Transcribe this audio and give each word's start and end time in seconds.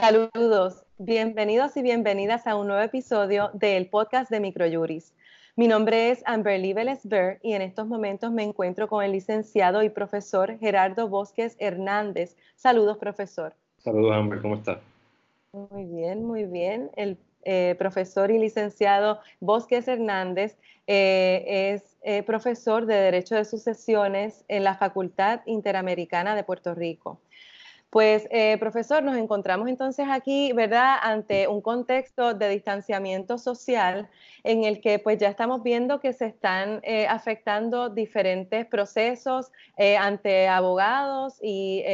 Saludos, 0.00 0.86
bienvenidos 0.96 1.76
y 1.76 1.82
bienvenidas 1.82 2.46
a 2.46 2.56
un 2.56 2.68
nuevo 2.68 2.82
episodio 2.82 3.50
del 3.52 3.90
podcast 3.90 4.30
de 4.30 4.40
Microjuris. 4.40 5.12
Mi 5.54 5.68
nombre 5.68 6.08
es 6.08 6.22
Amberly 6.24 6.72
Vélez 6.72 7.00
y 7.42 7.52
en 7.52 7.60
estos 7.60 7.86
momentos 7.86 8.32
me 8.32 8.42
encuentro 8.42 8.88
con 8.88 9.04
el 9.04 9.12
licenciado 9.12 9.82
y 9.82 9.90
profesor 9.90 10.58
Gerardo 10.60 11.08
Bosques 11.08 11.56
Hernández. 11.58 12.38
Saludos, 12.56 12.96
profesor. 12.96 13.52
Saludos, 13.76 14.12
Amber, 14.14 14.40
¿cómo 14.40 14.54
está? 14.54 14.80
Muy 15.52 15.84
bien, 15.84 16.24
muy 16.24 16.44
bien. 16.44 16.90
El 16.96 17.18
eh, 17.44 17.74
profesor 17.78 18.30
y 18.30 18.38
licenciado 18.38 19.20
Bosques 19.40 19.88
Hernández 19.88 20.56
eh, 20.86 21.74
es 21.74 21.98
eh, 22.00 22.22
profesor 22.22 22.86
de 22.86 22.94
Derecho 22.94 23.34
de 23.34 23.44
Sucesiones 23.44 24.46
en 24.48 24.64
la 24.64 24.74
Facultad 24.74 25.42
Interamericana 25.44 26.34
de 26.34 26.44
Puerto 26.44 26.74
Rico. 26.74 27.20
Pues, 27.92 28.26
profesor, 28.58 29.02
nos 29.02 29.18
encontramos 29.18 29.68
entonces 29.68 30.06
aquí, 30.10 30.54
¿verdad?, 30.54 30.96
ante 31.02 31.46
un 31.46 31.60
contexto 31.60 32.32
de 32.32 32.48
distanciamiento 32.48 33.36
social 33.36 34.08
en 34.44 34.64
el 34.64 34.80
que 34.80 34.98
pues 34.98 35.18
ya 35.18 35.28
estamos 35.28 35.62
viendo 35.62 36.00
que 36.00 36.14
se 36.14 36.24
están 36.24 36.80
afectando 37.06 37.90
diferentes 37.90 38.64
procesos 38.64 39.52
ante 39.76 40.48
abogados 40.48 41.38
y 41.42 41.84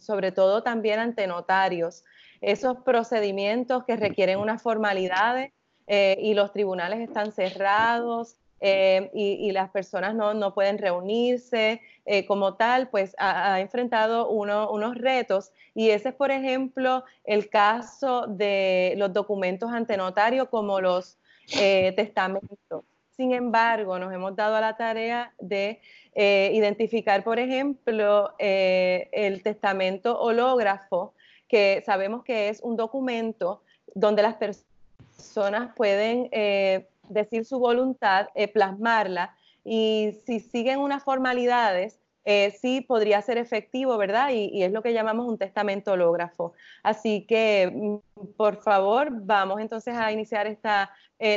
sobre 0.00 0.32
todo 0.32 0.64
también 0.64 0.98
ante 0.98 1.28
notarios 1.28 2.04
esos 2.40 2.78
procedimientos 2.78 3.84
que 3.84 3.96
requieren 3.96 4.38
unas 4.38 4.62
formalidades 4.62 5.52
eh, 5.86 6.18
y 6.20 6.34
los 6.34 6.52
tribunales 6.52 7.00
están 7.00 7.32
cerrados 7.32 8.36
eh, 8.60 9.10
y, 9.14 9.50
las 9.52 9.70
personas 9.70 10.14
no, 10.14 10.54
pueden 10.54 10.78
reunirse 10.78 11.80
eh, 12.04 12.26
como 12.26 12.54
tal, 12.54 12.88
pues 12.88 13.14
ha, 13.18 13.60
enfrentado 13.60 14.28
unos 14.28 14.96
retos 14.96 15.52
y 15.74 15.90
ese 15.90 16.10
es, 16.10 16.14
por 16.14 16.30
ejemplo, 16.30 17.04
el 17.24 17.48
caso 17.48 18.26
de 18.26 18.94
los 18.96 19.12
documentos 19.12 19.70
ante 19.70 19.96
notario 19.96 20.50
como 20.50 20.80
los 20.80 21.18
testamentos. 21.46 22.84
Sin 23.16 23.32
embargo, 23.32 23.98
nos 23.98 24.12
hemos 24.12 24.36
dado 24.36 24.56
a 24.56 24.60
la 24.60 24.76
tarea 24.76 25.32
de 25.40 25.80
identificar, 26.14 27.24
por 27.24 27.38
ejemplo, 27.38 28.34
el 28.38 29.42
testamento 29.42 30.20
hológrafo, 30.20 31.14
que 31.48 31.82
sabemos 31.86 32.22
que 32.22 32.48
es 32.48 32.60
un 32.60 32.76
documento 32.76 33.62
donde 33.94 34.22
las 34.22 34.34
personas 34.34 35.74
pueden 35.74 36.28
eh, 36.30 36.88
decir 37.10 37.44
su 37.44 37.58
voluntad, 37.58 38.28
eh, 38.34 38.48
plasmarla, 38.48 39.34
y 39.64 40.18
si 40.24 40.40
siguen 40.40 40.80
unas 40.80 41.04
formalidades, 41.04 42.00
eh, 42.24 42.50
sí 42.60 42.80
podría 42.80 43.22
ser 43.22 43.38
efectivo, 43.38 43.96
¿verdad? 43.96 44.30
Y, 44.30 44.62
es 44.62 44.72
lo 44.72 44.82
que 44.82 44.92
llamamos 44.92 45.26
un 45.26 45.38
testamento 45.38 45.92
hológrafo. 45.92 46.52
Así 46.82 47.24
que, 47.26 47.70
mm, 47.72 48.26
por 48.36 48.56
favor, 48.56 49.08
vamos 49.10 49.60
entonces 49.60 49.94
a 49.96 50.12
iniciar 50.12 50.46
esta 50.46 50.90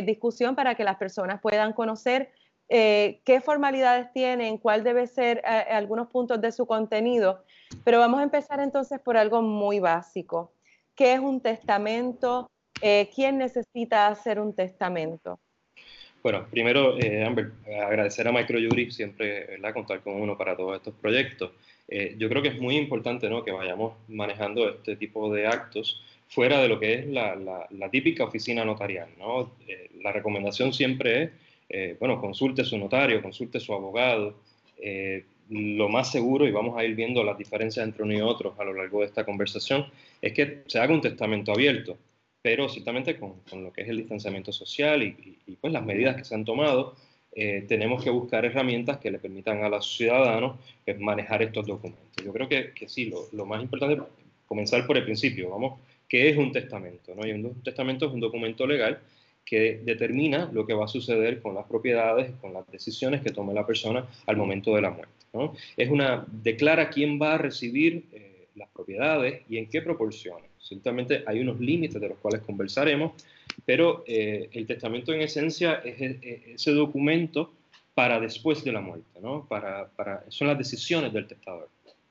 discusión 0.03 0.53
para 0.53 0.75
que 0.75 0.83
las 0.83 0.97
personas 0.97 1.41
puedan 1.41 1.73
conocer 1.73 2.31
qué 2.69 3.41
formalidades 3.43 4.13
tienen, 4.13 4.59
cuál 4.59 4.83
debe 4.83 5.07
ser 5.07 5.43
algunos 5.43 6.07
puntos 6.09 6.39
de 6.39 6.51
su 6.51 6.67
contenido 6.67 7.43
pero 7.83 7.99
vamos 7.99 8.19
a 8.19 8.23
empezar 8.23 8.59
entonces 8.59 8.99
por 8.99 9.17
algo 9.17 9.41
muy 9.41 9.79
básico. 9.79 10.53
¿Qué 10.95 11.13
es 11.13 11.19
un 11.19 11.41
testamento? 11.41 12.49
Eh, 12.81 13.09
¿Quién 13.13 13.37
necesita 13.37 14.07
hacer 14.07 14.39
un 14.39 14.53
testamento? 14.53 15.39
Bueno, 16.23 16.45
primero, 16.51 16.99
eh, 16.99 17.23
Amber, 17.23 17.51
agradecer 17.83 18.27
a 18.27 18.31
Microjury 18.31 18.91
siempre, 18.91 19.45
¿verdad? 19.47 19.73
Contar 19.73 20.01
con 20.01 20.21
uno 20.21 20.37
para 20.37 20.55
todos 20.55 20.75
estos 20.77 20.93
proyectos. 20.93 21.51
Eh, 21.87 22.15
yo 22.19 22.29
creo 22.29 22.43
que 22.43 22.49
es 22.49 22.59
muy 22.59 22.77
importante, 22.77 23.27
¿no? 23.27 23.43
Que 23.43 23.51
vayamos 23.51 23.95
manejando 24.07 24.69
este 24.69 24.95
tipo 24.95 25.33
de 25.33 25.47
actos 25.47 26.01
fuera 26.29 26.61
de 26.61 26.67
lo 26.67 26.79
que 26.79 26.93
es 26.93 27.07
la, 27.07 27.67
típica 27.91 28.23
oficina 28.23 28.63
notarial, 28.63 29.09
¿no? 29.19 29.51
la 30.01 30.13
recomendación 30.13 30.71
siempre 30.71 31.31
es, 31.67 31.99
bueno, 31.99 32.21
consulte 32.21 32.63
su 32.63 32.77
notario, 32.77 33.21
consulte 33.21 33.59
su 33.59 33.73
abogado, 33.73 34.35
lo 35.49 35.89
más 35.89 36.09
seguro, 36.09 36.47
y 36.47 36.51
vamos 36.51 36.77
a 36.77 36.85
ir 36.85 36.95
viendo 36.95 37.21
las 37.25 37.37
diferencias 37.37 37.85
entre 37.85 38.03
uno 38.03 38.13
y 38.13 38.21
otro 38.21 38.55
a 38.57 38.63
lo 38.63 38.73
largo 38.73 39.01
de 39.01 39.07
esta 39.07 39.25
conversación, 39.25 39.87
es 40.21 40.31
que 40.31 40.59
se 40.67 40.79
haga 40.79 40.93
un 40.93 41.01
testamento 41.01 41.51
abierto, 41.51 41.97
pero 42.41 42.67
ciertamente 42.69 43.17
con, 43.17 43.35
lo 43.51 43.71
que 43.71 43.81
es 43.81 43.89
el 43.89 43.97
distanciamiento 43.97 44.51
social 44.51 45.03
y, 45.03 45.57
pues 45.59 45.71
las 45.71 45.85
medidas 45.85 46.15
que 46.15 46.25
se 46.25 46.33
han 46.35 46.45
tomado, 46.45 46.95
eh, 47.33 47.65
tenemos 47.67 48.03
que 48.03 48.09
buscar 48.09 48.43
herramientas 48.45 48.97
que 48.97 49.11
le 49.11 49.19
permitan 49.19 49.63
a 49.63 49.69
los 49.69 49.95
ciudadanos 49.95 50.59
pues, 50.83 50.99
manejar 50.99 51.41
estos 51.41 51.65
documentos. 51.65 52.23
Yo 52.23 52.33
creo 52.33 52.49
que, 52.49 52.71
que 52.73 52.89
sí, 52.89 53.05
lo, 53.05 53.27
lo, 53.31 53.45
más 53.45 53.61
importante 53.61 53.95
es 53.95 54.01
comenzar 54.47 54.85
por 54.85 54.97
el 54.97 55.05
principio, 55.05 55.49
vamos, 55.49 55.79
¿qué 56.09 56.29
es 56.29 56.37
un 56.37 56.51
testamento? 56.51 57.15
¿no? 57.15 57.25
Y 57.25 57.31
un 57.31 57.61
testamento 57.63 58.07
es 58.07 58.13
un 58.13 58.19
documento 58.19 58.67
legal 58.67 58.99
que 59.45 59.81
determina 59.83 60.49
lo 60.51 60.65
que 60.65 60.73
va 60.73 60.85
a 60.85 60.87
suceder 60.87 61.41
con 61.41 61.55
las 61.55 61.65
propiedades, 61.65 62.31
con 62.41 62.53
las 62.53 62.69
decisiones 62.69 63.21
que 63.21 63.31
tome 63.31 63.53
la 63.53 63.65
persona 63.65 64.05
al 64.25 64.37
momento 64.37 64.75
de 64.75 64.81
la 64.81 64.91
muerte. 64.91 65.13
Es 65.77 65.89
una, 65.89 66.25
declara 66.29 66.89
quién 66.89 67.21
va 67.21 67.35
a 67.35 67.37
recibir 67.37 68.05
eh, 68.11 68.47
las 68.55 68.69
propiedades 68.69 69.41
y 69.49 69.57
en 69.57 69.69
qué 69.69 69.81
proporciones. 69.81 70.50
Ciertamente 70.61 71.23
hay 71.25 71.39
unos 71.39 71.59
límites 71.59 71.99
de 71.99 72.09
los 72.09 72.17
cuales 72.19 72.41
conversaremos, 72.41 73.13
pero 73.65 74.03
eh, 74.07 74.49
el 74.53 74.65
testamento 74.65 75.13
en 75.13 75.21
esencia 75.21 75.81
es, 75.83 75.99
ese 76.01 76.71
documento 76.71 77.53
para 77.93 78.19
después 78.19 78.63
de 78.63 78.71
la 78.71 78.79
muerte, 78.79 79.19
¿no? 79.21 79.47
Para, 79.47 79.89
para, 79.89 80.23
son 80.29 80.47
las 80.47 80.57
decisiones 80.57 81.11
del 81.11 81.27
testador. 81.27 81.69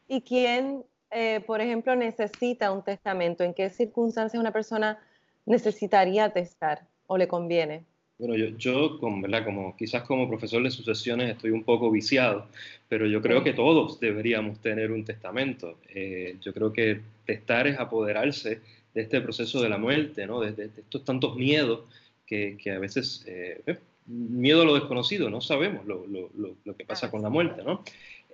¿Y 0.08 0.20
quién, 0.22 0.84
eh, 1.10 1.40
por 1.46 1.60
ejemplo, 1.60 1.94
necesita 1.96 2.72
un 2.72 2.82
testamento? 2.82 3.44
¿En 3.44 3.54
qué 3.54 3.70
circunstancias 3.70 4.40
una 4.40 4.52
persona 4.52 4.98
necesitaría 5.46 6.30
testar 6.32 6.86
o 7.06 7.16
le 7.16 7.28
conviene? 7.28 7.84
Bueno, 8.20 8.36
yo, 8.36 8.48
yo 8.58 8.98
¿verdad? 9.22 9.46
Como, 9.46 9.74
quizás 9.78 10.02
como 10.02 10.28
profesor 10.28 10.62
de 10.62 10.70
sucesiones 10.70 11.30
estoy 11.30 11.52
un 11.52 11.64
poco 11.64 11.90
viciado, 11.90 12.46
pero 12.86 13.06
yo 13.06 13.22
creo 13.22 13.42
que 13.42 13.54
todos 13.54 13.98
deberíamos 13.98 14.60
tener 14.60 14.92
un 14.92 15.06
testamento. 15.06 15.78
Eh, 15.88 16.36
yo 16.42 16.52
creo 16.52 16.70
que 16.70 17.00
testar 17.24 17.66
es 17.66 17.78
apoderarse 17.78 18.60
de 18.92 19.00
este 19.00 19.22
proceso 19.22 19.62
de 19.62 19.70
la 19.70 19.78
muerte, 19.78 20.26
¿no? 20.26 20.40
de, 20.40 20.64
estos 20.64 21.02
tantos 21.02 21.34
miedos 21.34 21.80
que, 22.26 22.58
que 22.62 22.72
a 22.72 22.78
veces, 22.78 23.24
eh, 23.26 23.62
eh, 23.66 23.78
miedo 24.06 24.60
a 24.60 24.64
lo 24.66 24.74
desconocido, 24.74 25.30
no 25.30 25.40
sabemos 25.40 25.86
lo, 25.86 26.06
lo, 26.06 26.28
lo, 26.62 26.76
que 26.76 26.84
pasa 26.84 27.10
con 27.10 27.22
la 27.22 27.30
muerte. 27.30 27.62
¿no? 27.64 27.82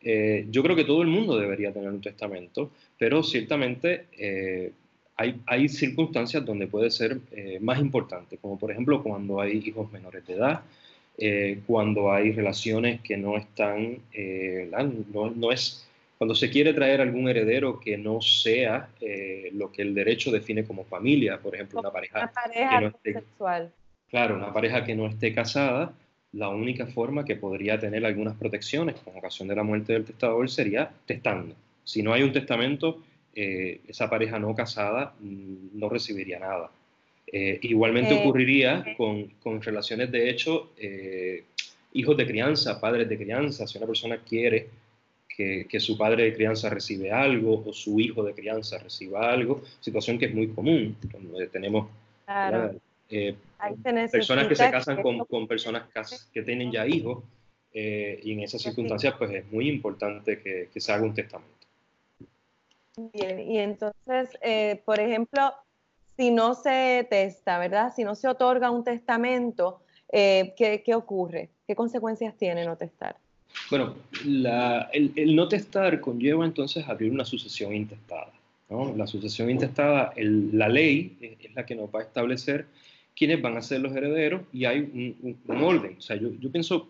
yo 0.03 0.63
creo 0.63 0.77
que 0.77 0.85
todo 0.85 1.03
el 1.03 1.09
mundo 1.09 1.39
debería 1.39 1.73
tener 1.73 1.91
un 1.91 2.01
testamento, 2.01 2.71
pero 2.99 3.23
ciertamente 3.23 4.73
hay, 5.16 5.69
circunstancias 5.69 6.44
donde 6.44 6.66
puede 6.66 6.91
ser 6.91 7.19
eh, 7.32 7.59
más 7.60 7.78
importante, 7.78 8.37
como 8.38 8.59
por 8.59 8.71
ejemplo 8.71 9.03
cuando 9.03 9.41
hay 9.41 9.62
hijos 9.65 9.91
menores 9.91 10.27
de 10.27 10.34
edad, 10.34 10.62
eh, 11.19 11.60
cuando 11.66 12.12
hay 12.12 12.32
relaciones 12.32 13.00
que 13.00 13.16
no 13.16 13.37
están, 13.38 13.99
eh, 14.12 14.71
no, 15.12 15.53
es, 15.53 15.88
cuando 16.19 16.34
se 16.34 16.50
quiere 16.50 16.75
traer 16.75 17.00
algún 17.00 17.28
heredero 17.28 17.81
que 17.81 17.97
no 17.97 18.21
sea 18.21 18.91
lo 19.53 19.72
que 19.72 19.82
el 19.82 19.94
derecho 19.94 20.31
define 20.31 20.65
como 20.65 20.84
familia, 20.84 21.38
por 21.38 21.54
ejemplo, 21.54 21.81
una 21.81 21.91
pareja, 21.91 22.31
que 22.53 22.81
no 22.81 22.88
esté, 22.88 23.12
sexual. 23.15 23.72
Claro, 24.10 24.37
una 24.37 24.53
pareja 24.53 24.84
que 24.84 24.94
no 24.94 25.06
esté 25.06 25.34
casada, 25.34 25.94
la 26.33 26.50
única 26.50 26.87
forma 26.87 27.25
que 27.25 27.37
podría 27.37 27.78
tener 27.78 28.04
algunas 28.04 28.37
protecciones 28.37 28.97
con 28.97 29.16
ocasión 29.16 29.48
de 29.48 29.56
la 29.56 29.62
muerte 29.62 29.94
del 29.94 30.04
testador 30.04 30.50
sería 30.50 30.91
testando. 31.06 31.54
Si 31.84 32.03
no 32.03 32.12
hay 32.12 32.22
un 32.22 32.33
testamento, 32.33 33.03
eh, 33.39 33.83
esa 33.87 34.09
pareja 34.09 34.39
no 34.39 34.55
casada 34.55 35.13
mm, 35.21 35.79
no 35.79 35.91
recibiría 35.91 36.39
nada. 36.39 36.71
Eh, 37.27 37.59
igualmente 37.63 38.15
eh, 38.15 38.19
ocurriría 38.19 38.83
con, 38.97 39.27
con, 39.43 39.61
relaciones 39.61 40.11
de 40.11 40.31
hecho, 40.31 40.71
hijos 41.93 42.16
de 42.16 42.27
crianza, 42.27 42.81
padres 42.81 43.07
de 43.07 43.19
crianza, 43.19 43.66
si 43.66 43.77
una 43.77 43.87
persona 43.87 44.16
quiere 44.27 44.71
que, 45.28 45.66
que, 45.69 45.81
su 45.81 45.99
padre 45.99 46.25
de 46.25 46.33
crianza 46.33 46.71
recibe 46.71 47.13
algo 47.13 47.63
o 47.66 47.75
su 47.75 48.01
hijo 48.01 48.22
de 48.22 48.33
crianza 48.33 48.78
reciba 48.78 49.31
algo, 49.31 49.63
situación 49.81 50.19
que 50.19 50.27
es 50.27 50.34
muy 50.34 50.49
común, 50.49 50.97
donde 51.13 51.49
tenemos 51.49 51.91
personas 54.10 54.49
que 54.49 54.57
se 54.57 54.71
casan 54.71 55.03
con, 55.03 55.19
con 55.27 55.47
personas 55.47 55.84
que 56.33 56.43
tienen 56.43 56.72
ya 56.72 56.87
hijos, 56.87 57.22
y 57.75 58.33
en 58.33 58.41
esas 58.41 58.63
circunstancias 58.63 59.15
pues 59.19 59.31
es 59.33 59.53
muy 59.53 59.69
importante 59.69 60.41
que, 60.41 60.71
que 60.72 60.81
se 60.81 60.91
haga 60.91 61.05
un 61.05 61.13
testamento. 61.13 61.56
Bien, 62.97 63.51
y 63.51 63.59
entonces, 63.59 64.39
eh, 64.41 64.81
por 64.87 65.01
ejemplo, 65.01 65.53
si 66.16 66.31
no 66.31 66.54
se 66.54 67.07
testa, 67.10 67.59
¿verdad? 67.59 67.93
Si 67.95 68.04
no 68.04 68.15
se 68.15 68.27
otorga 68.27 68.71
un 68.71 68.84
testamento, 68.84 69.81
eh, 70.10 70.54
¿qué, 70.57 70.95
ocurre? 70.95 71.51
¿Qué 71.66 71.75
consecuencias 71.75 72.34
tiene 72.37 72.65
no 72.65 72.77
testar? 72.77 73.16
Bueno, 73.71 73.97
el, 74.25 75.37
no 75.37 75.48
testar 75.48 76.01
conlleva 76.01 76.45
entonces 76.47 76.89
abrir 76.89 77.13
una 77.13 77.25
sucesión 77.25 77.75
intestada. 77.75 78.33
La 78.69 79.07
sucesión 79.07 79.51
intestada, 79.51 80.13
la 80.16 80.69
ley 80.69 81.16
es, 81.21 81.54
la 81.54 81.66
que 81.66 81.75
nos 81.75 81.89
va 81.95 82.01
a 82.01 82.03
establecer 82.03 82.66
quiénes 83.15 83.41
van 83.41 83.57
a 83.57 83.63
ser 83.63 83.81
los 83.81 83.95
herederos 83.95 84.43
y 84.53 84.65
hay 84.65 84.81
un, 84.81 85.63
orden. 85.63 85.97
O 85.98 86.01
sea, 86.01 86.16
yo, 86.16 86.31
pienso, 86.51 86.89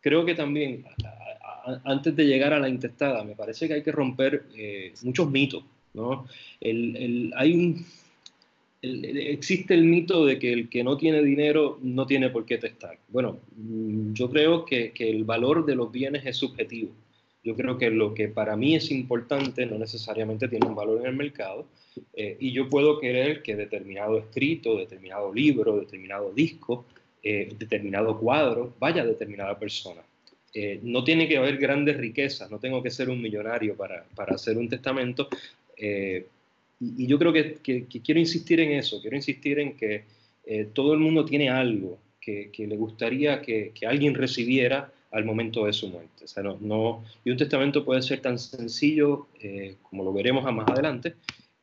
creo 0.00 0.24
que 0.24 0.34
también 0.34 0.84
antes 1.84 2.14
de 2.14 2.24
llegar 2.24 2.52
a 2.52 2.60
la 2.60 2.68
intestada, 2.68 3.24
me 3.24 3.34
parece 3.34 3.66
que 3.66 3.74
hay 3.74 3.82
que 3.82 3.92
romper 3.92 4.44
eh, 4.56 4.92
muchos 5.02 5.30
mitos 5.30 5.64
¿no? 5.94 6.26
hay 6.60 7.54
un, 7.54 7.84
existe 8.82 9.74
el 9.74 9.84
mito 9.84 10.24
de 10.26 10.38
que 10.38 10.52
el 10.52 10.68
que 10.68 10.84
no 10.84 10.96
tiene 10.96 11.22
dinero 11.22 11.78
no 11.82 12.06
tiene 12.06 12.30
por 12.30 12.44
qué 12.44 12.58
testar. 12.58 12.98
Bueno, 13.08 13.38
mm, 13.56 14.12
yo 14.12 14.30
creo 14.30 14.64
que, 14.64 14.92
que 14.92 15.08
el 15.10 15.24
valor 15.24 15.64
de 15.64 15.74
los 15.74 15.90
bienes 15.90 16.24
es 16.26 16.36
subjetivo. 16.36 16.92
Yo 17.42 17.54
creo 17.54 17.78
que 17.78 17.90
lo 17.90 18.12
que 18.12 18.28
para 18.28 18.56
mí 18.56 18.74
es 18.74 18.90
importante 18.90 19.66
no 19.66 19.78
necesariamente 19.78 20.48
tiene 20.48 20.66
un 20.66 20.74
valor 20.74 21.00
en 21.00 21.06
el 21.06 21.16
mercado 21.16 21.66
eh, 22.14 22.36
y 22.40 22.52
yo 22.52 22.68
puedo 22.68 22.98
querer 22.98 23.42
que 23.42 23.56
determinado 23.56 24.18
escrito, 24.18 24.76
determinado 24.76 25.32
libro, 25.32 25.78
determinado 25.78 26.32
disco, 26.32 26.84
eh, 27.22 27.54
determinado 27.58 28.18
cuadro 28.18 28.74
vaya 28.78 29.02
a 29.02 29.06
determinada 29.06 29.58
persona. 29.58 30.02
Eh, 30.58 30.80
no 30.82 31.04
tiene 31.04 31.28
que 31.28 31.36
haber 31.36 31.58
grandes 31.58 31.96
riquezas, 31.98 32.50
no 32.50 32.58
tengo 32.58 32.82
que 32.82 32.90
ser 32.90 33.10
un 33.10 33.20
millonario 33.20 33.76
para, 33.76 34.04
para 34.14 34.34
hacer 34.36 34.56
un 34.56 34.68
testamento. 34.68 35.28
Y, 35.78 37.06
yo 37.06 37.18
creo 37.18 37.32
que, 37.32 37.58
quiero 38.04 38.20
insistir 38.20 38.60
en 38.60 38.72
eso, 38.72 39.00
quiero 39.00 39.16
insistir 39.16 39.58
en 39.58 39.76
que 39.76 40.04
todo 40.74 40.92
el 40.92 41.00
mundo 41.00 41.24
tiene 41.24 41.48
algo 41.48 41.98
que, 42.52 42.66
le 42.66 42.76
gustaría 42.76 43.40
que, 43.40 43.72
alguien 43.86 44.14
recibiera 44.14 44.92
al 45.12 45.24
momento 45.24 45.66
de 45.66 45.72
su 45.72 45.88
muerte. 45.88 46.24
O 46.24 46.26
sea, 46.26 46.42
no, 46.42 47.04
y 47.24 47.30
un 47.30 47.36
testamento 47.36 47.84
puede 47.84 48.02
ser 48.02 48.20
tan 48.20 48.38
sencillo, 48.38 49.28
eh, 49.40 49.76
como 49.82 50.04
lo 50.04 50.12
veremos 50.12 50.42
más 50.52 50.68
adelante, 50.68 51.14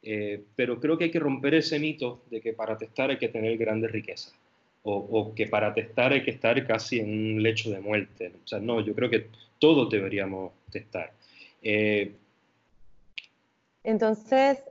eh, 0.01 0.41
pero 0.55 0.79
creo 0.79 0.97
que 0.97 1.05
hay 1.05 1.11
que 1.11 1.19
romper 1.19 1.55
ese 1.55 1.79
mito 1.79 2.21
de 2.29 2.41
que 2.41 2.53
para 2.53 2.77
testar 2.77 3.09
hay 3.09 3.17
que 3.17 3.27
tener 3.27 3.57
grandes 3.57 3.91
riquezas, 3.91 4.33
o, 4.83 4.95
o, 4.95 5.33
que 5.33 5.47
para 5.47 5.73
testar 5.73 6.11
hay 6.11 6.23
que 6.23 6.31
estar 6.31 6.65
casi 6.67 6.99
en 6.99 7.09
un 7.09 7.43
lecho 7.43 7.71
de 7.71 7.79
muerte. 7.79 8.33
O 8.43 8.47
sea, 8.47 8.59
no, 8.59 8.81
yo 8.81 8.93
creo 8.93 9.09
que 9.09 9.27
todos 9.59 9.89
deberíamos 9.89 10.51
testar. 10.71 11.11
Eh, 11.61 12.11
Entonces, 13.83 14.63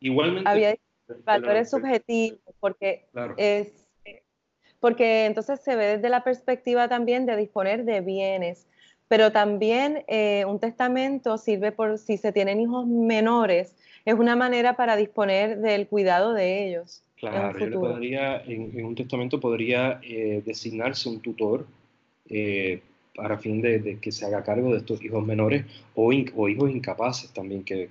igualmente, 0.00 0.48
había 0.48 0.76
valores 1.24 1.70
subjetivos, 1.70 2.38
porque 2.60 3.04
es 3.36 3.72
porque 4.80 5.26
entonces 5.26 5.60
se 5.60 5.76
ve 5.76 5.96
desde 5.96 6.08
la 6.08 6.22
perspectiva 6.22 6.88
también 6.88 7.26
de 7.26 7.36
disponer 7.36 7.84
de 7.84 8.00
bienes, 8.00 8.66
pero 9.08 9.32
también 9.32 10.04
eh, 10.06 10.44
un 10.46 10.60
testamento 10.60 11.38
sirve 11.38 11.72
por 11.72 11.98
si 11.98 12.16
se 12.16 12.32
tienen 12.32 12.60
hijos 12.60 12.86
menores, 12.86 13.74
es 14.04 14.14
una 14.14 14.36
manera 14.36 14.76
para 14.76 14.96
disponer 14.96 15.58
del 15.58 15.88
cuidado 15.88 16.32
de 16.32 16.66
ellos. 16.66 17.02
Claro, 17.20 17.58
en, 17.58 17.72
podría, 17.72 18.42
en, 18.46 18.84
un 18.84 18.94
testamento 18.94 19.40
podría 19.40 20.00
eh, 20.02 20.42
designarse 20.44 21.08
un 21.08 21.20
tutor 21.20 21.66
eh, 22.28 22.80
para 23.14 23.38
fin 23.38 23.60
de, 23.60 23.98
que 24.00 24.12
se 24.12 24.24
haga 24.24 24.44
cargo 24.44 24.72
de 24.72 24.78
estos 24.78 25.02
hijos 25.02 25.26
menores 25.26 25.64
o, 25.94 26.12
o 26.36 26.48
hijos 26.48 26.70
incapaces 26.70 27.32
también 27.32 27.64
que, 27.64 27.90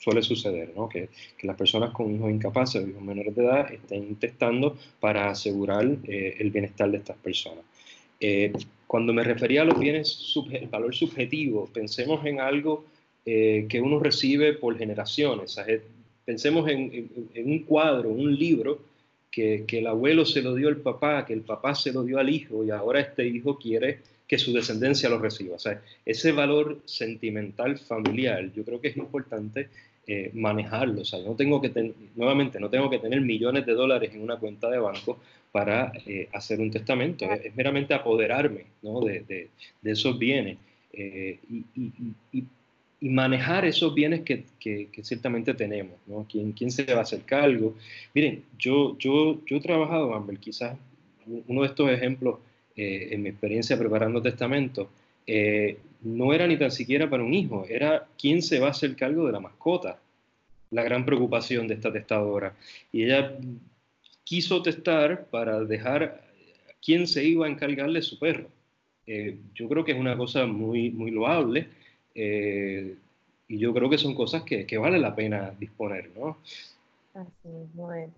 suele 0.00 0.22
suceder, 0.22 0.72
¿no? 0.74 0.88
que, 0.88 1.10
que, 1.36 1.46
las 1.46 1.56
personas 1.56 1.90
con 1.90 2.14
hijos 2.14 2.30
incapaces 2.30 2.82
o 2.82 2.88
hijos 2.88 3.02
menores 3.02 3.34
de 3.36 3.44
edad 3.44 3.72
estén 3.72 4.16
testando 4.16 4.76
para 4.98 5.28
asegurar 5.28 5.86
eh, 6.04 6.36
el 6.38 6.50
bienestar 6.50 6.90
de 6.90 6.96
estas 6.96 7.18
personas. 7.18 7.64
Eh, 8.18 8.52
cuando 8.86 9.12
me 9.12 9.22
refería 9.22 9.62
a 9.62 9.64
los 9.64 9.78
bienes, 9.78 10.34
el 10.50 10.68
valor 10.68 10.94
subjetivo, 10.94 11.68
pensemos 11.72 12.24
en 12.24 12.40
algo 12.40 12.86
eh, 13.26 13.66
que 13.68 13.80
uno 13.80 14.00
recibe 14.00 14.54
por 14.54 14.76
generaciones. 14.76 15.58
Pensemos 16.30 16.68
en, 16.68 17.10
en, 17.34 17.50
un 17.50 17.58
cuadro, 17.64 18.08
un 18.08 18.32
libro 18.36 18.78
que, 19.32 19.64
que, 19.66 19.80
el 19.80 19.88
abuelo 19.88 20.24
se 20.24 20.42
lo 20.42 20.54
dio 20.54 20.68
al 20.68 20.76
papá, 20.76 21.26
que 21.26 21.32
el 21.32 21.40
papá 21.40 21.74
se 21.74 21.92
lo 21.92 22.04
dio 22.04 22.20
al 22.20 22.30
hijo 22.30 22.62
y 22.62 22.70
ahora 22.70 23.00
este 23.00 23.26
hijo 23.26 23.58
quiere 23.58 23.98
que 24.28 24.38
su 24.38 24.52
descendencia 24.52 25.08
lo 25.08 25.18
reciba. 25.18 25.56
O 25.56 25.58
sea, 25.58 25.82
ese 26.06 26.30
valor 26.30 26.78
sentimental 26.84 27.78
familiar 27.78 28.52
yo 28.52 28.64
creo 28.64 28.80
que 28.80 28.86
es 28.86 28.96
importante 28.96 29.70
eh, 30.06 30.30
manejarlo. 30.34 31.00
O 31.00 31.04
sea, 31.04 31.18
no 31.18 31.34
tengo 31.34 31.60
que 31.60 31.92
nuevamente, 32.14 32.60
no 32.60 32.70
tengo 32.70 32.88
que 32.88 33.00
tener 33.00 33.20
millones 33.22 33.66
de 33.66 33.72
dólares 33.72 34.14
en 34.14 34.22
una 34.22 34.36
cuenta 34.36 34.70
de 34.70 34.78
banco 34.78 35.18
para 35.50 35.92
eh, 36.06 36.28
hacer 36.32 36.60
un 36.60 36.70
testamento. 36.70 37.24
Es, 37.24 37.56
meramente 37.56 37.92
apoderarme 37.92 38.66
¿no? 38.82 39.00
de, 39.00 39.24
de, 39.26 39.48
de, 39.82 39.90
esos 39.90 40.16
bienes 40.16 40.58
eh, 40.92 41.40
y, 41.50 41.64
y, 41.74 41.92
y, 42.32 42.44
manejar 43.00 43.64
esos 43.64 43.94
bienes 43.94 44.20
que, 44.20 44.44
que, 44.58 44.88
ciertamente 45.02 45.54
tenemos. 45.54 45.94
¿no? 46.06 46.26
¿Quién, 46.30 46.52
¿Quién, 46.52 46.70
se 46.70 46.84
va 46.84 47.00
a 47.00 47.02
hacer 47.02 47.22
cargo? 47.22 47.74
Miren, 48.14 48.44
yo, 48.58 48.96
yo, 48.98 49.40
yo 49.46 49.56
he 49.56 49.60
trabajado, 49.60 50.14
Amber, 50.14 50.38
quizás 50.38 50.76
uno 51.46 51.62
de 51.62 51.68
estos 51.68 51.90
ejemplos 51.90 52.38
en 52.76 53.22
mi 53.22 53.28
experiencia 53.28 53.78
preparando 53.78 54.22
testamentos 54.22 54.88
no 56.02 56.32
era 56.32 56.46
ni 56.46 56.56
tan 56.56 56.70
siquiera 56.70 57.08
para 57.08 57.22
un 57.22 57.34
hijo, 57.34 57.66
era 57.68 58.06
quién 58.18 58.42
se 58.42 58.58
va 58.58 58.68
a 58.68 58.70
hacer 58.70 58.96
cargo 58.96 59.26
de 59.26 59.32
la 59.32 59.40
mascota, 59.40 59.98
la 60.70 60.82
gran 60.82 61.04
preocupación 61.04 61.68
de 61.68 61.74
esta 61.74 61.92
testadora. 61.92 62.54
Y 62.92 63.04
ella 63.04 63.36
quiso 64.24 64.62
testar 64.62 65.26
para 65.26 65.60
dejar 65.64 66.22
quién 66.82 67.06
se 67.06 67.24
iba 67.24 67.46
a 67.46 67.50
encargar 67.50 67.90
de 67.90 68.02
su 68.02 68.18
perro. 68.18 68.48
Eh, 69.06 69.38
yo 69.54 69.68
creo 69.68 69.84
que 69.84 69.92
es 69.92 69.98
una 69.98 70.16
cosa 70.16 70.46
muy, 70.46 70.90
muy 70.90 71.10
loable 71.10 71.68
eh, 72.14 72.96
y 73.48 73.58
yo 73.58 73.72
creo 73.74 73.90
que 73.90 73.98
son 73.98 74.14
cosas 74.14 74.42
que, 74.42 74.78
vale 74.78 74.98
la 74.98 75.14
pena 75.14 75.52
disponer, 75.58 76.10
¿no? 76.16 76.38
Así, 77.14 77.48
muy 77.74 78.10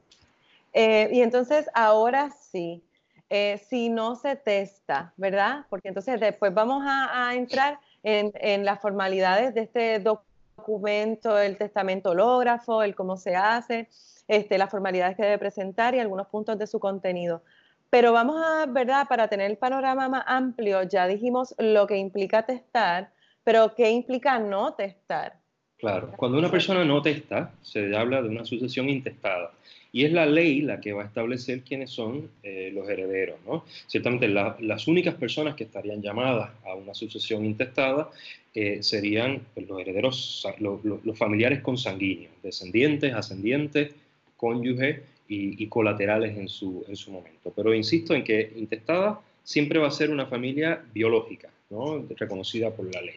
eh, 0.73 1.11
y 1.13 1.21
entonces 1.21 1.69
ahora 1.75 2.31
sí, 2.31 2.83
eh, 3.29 3.61
si 3.69 3.89
no 3.89 4.17
se 4.17 4.37
testa, 4.37 5.13
¿verdad? 5.17 5.67
Porque 5.69 5.89
entonces 5.89 6.19
después 6.21 6.53
vamos 6.55 6.83
a, 6.87 7.35
entrar 7.35 7.79
en, 8.03 8.65
las 8.65 8.81
formalidades 8.81 9.55
de 9.55 9.63
este 9.63 9.99
documento, 10.01 11.39
el 11.39 11.57
testamento 11.57 12.11
hológrafo, 12.11 12.83
el 12.83 12.95
cómo 12.95 13.17
se 13.17 13.37
hace, 13.37 13.89
este, 14.29 14.59
las 14.59 14.71
formalidades 14.71 15.17
que 15.17 15.23
debe 15.25 15.39
presentar 15.39 15.95
y 15.95 15.99
algunos 15.99 16.27
puntos 16.29 16.59
de 16.59 16.67
su 16.67 16.81
contenido. 16.81 17.43
Pero 17.91 18.13
vamos 18.13 18.43
a, 18.43 18.67
¿verdad? 18.67 19.07
Para 19.09 19.29
tener 19.29 19.51
el 19.51 19.59
panorama 19.59 20.09
más 20.09 20.25
amplio, 20.27 20.83
ya 20.85 21.07
dijimos 21.07 21.55
lo 21.59 21.87
que 21.87 21.99
implica 21.99 22.47
testar, 22.47 23.11
pero 23.45 23.75
¿qué 23.75 23.91
implica 23.91 24.39
no 24.39 24.75
testar? 24.75 25.43
Claro, 25.83 26.13
cuando 26.17 26.39
una 26.39 26.49
persona 26.49 26.85
no 26.85 27.03
testa, 27.03 27.53
se 27.61 27.97
habla 27.97 28.23
de 28.23 28.29
una 28.29 28.45
sucesión 28.45 28.89
intestada. 28.89 29.51
Y 29.91 30.05
es 30.05 30.13
la 30.13 30.27
ley 30.27 30.61
la 30.61 30.81
que 30.81 30.93
va 30.93 31.03
a 31.03 31.07
establecer 31.07 31.63
quiénes 31.63 31.91
son 31.91 32.31
eh, 32.45 32.71
los 32.73 32.89
herederos. 32.89 33.41
¿no? 33.45 33.65
Ciertamente 33.89 34.29
las 34.29 34.87
únicas 34.87 35.17
personas 35.17 35.57
que 35.57 35.65
estarían 35.65 36.01
llamadas 36.01 36.53
a 36.65 36.77
una 36.77 36.95
sucesión 36.95 37.45
intestada 37.45 38.11
eh, 38.55 38.81
serían 38.83 39.43
pues, 39.55 39.67
los 39.69 39.81
herederos, 39.81 40.47
los 40.61 41.19
familiares 41.19 41.61
consanguíneos, 41.63 42.33
descendientes, 42.45 43.13
ascendientes, 43.13 43.93
cónyuges 44.37 45.01
y, 45.27 45.67
colaterales 45.67 46.39
en 46.39 46.49
su, 46.49 46.85
en 46.87 46.95
su 46.95 47.11
momento. 47.11 47.53
Pero 47.57 47.75
insisto 47.75 48.15
en 48.15 48.23
que 48.23 48.53
intestada 48.55 49.21
siempre 49.43 49.81
va 49.81 49.89
a 49.89 49.91
ser 49.91 50.11
una 50.11 50.27
familia 50.27 50.81
biológica, 50.95 51.49
¿no? 51.71 52.05
reconocida 52.17 52.71
por 52.71 52.93
la 52.95 53.03
ley. 53.03 53.17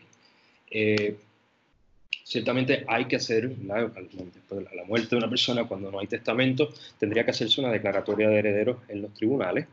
Eh, 0.72 1.16
Ciertamente 2.26 2.84
hay 2.88 3.06
que 3.06 3.18
hacer, 3.18 3.50
después 3.50 4.68
de 4.68 4.76
la 4.76 4.84
muerte 4.84 5.10
de 5.12 5.18
una 5.18 5.30
persona, 5.30 5.68
cuando 5.68 5.92
no 5.92 6.00
hay 6.00 6.08
testamento, 6.08 6.74
tendría 6.98 7.24
que 7.24 7.30
hacerse 7.30 7.62
una 7.62 7.72
declaratoria 7.72 8.28
de 8.28 8.40
herederos 8.40 8.78
en 8.88 9.04
los 9.04 9.14
tribunales, 9.14 9.68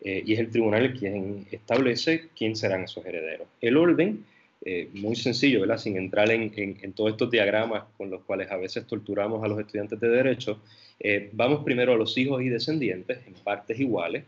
eh, 0.00 0.22
y 0.24 0.32
es 0.32 0.40
el 0.40 0.50
tribunal 0.50 0.94
quien 0.94 1.46
establece 1.50 2.28
quién 2.34 2.56
serán 2.56 2.84
esos 2.84 3.04
herederos. 3.04 3.46
El 3.60 3.76
orden, 3.76 4.24
eh, 4.64 4.88
muy 4.94 5.14
sencillo, 5.14 5.60
¿verdad? 5.60 5.76
sin 5.76 5.98
entrar 5.98 6.30
en, 6.30 6.50
en, 6.56 6.92
todos 6.94 7.10
estos 7.10 7.30
diagramas 7.30 7.84
con 7.98 8.08
los 8.08 8.22
cuales 8.22 8.50
a 8.50 8.56
veces 8.56 8.86
torturamos 8.86 9.44
a 9.44 9.48
los 9.48 9.60
estudiantes 9.60 10.00
de 10.00 10.08
derecho, 10.08 10.58
eh, 10.98 11.28
vamos 11.34 11.62
primero 11.64 11.92
a 11.92 11.96
los 11.96 12.16
hijos 12.16 12.40
y 12.40 12.48
descendientes 12.48 13.18
en 13.26 13.34
partes 13.34 13.78
iguales. 13.78 14.24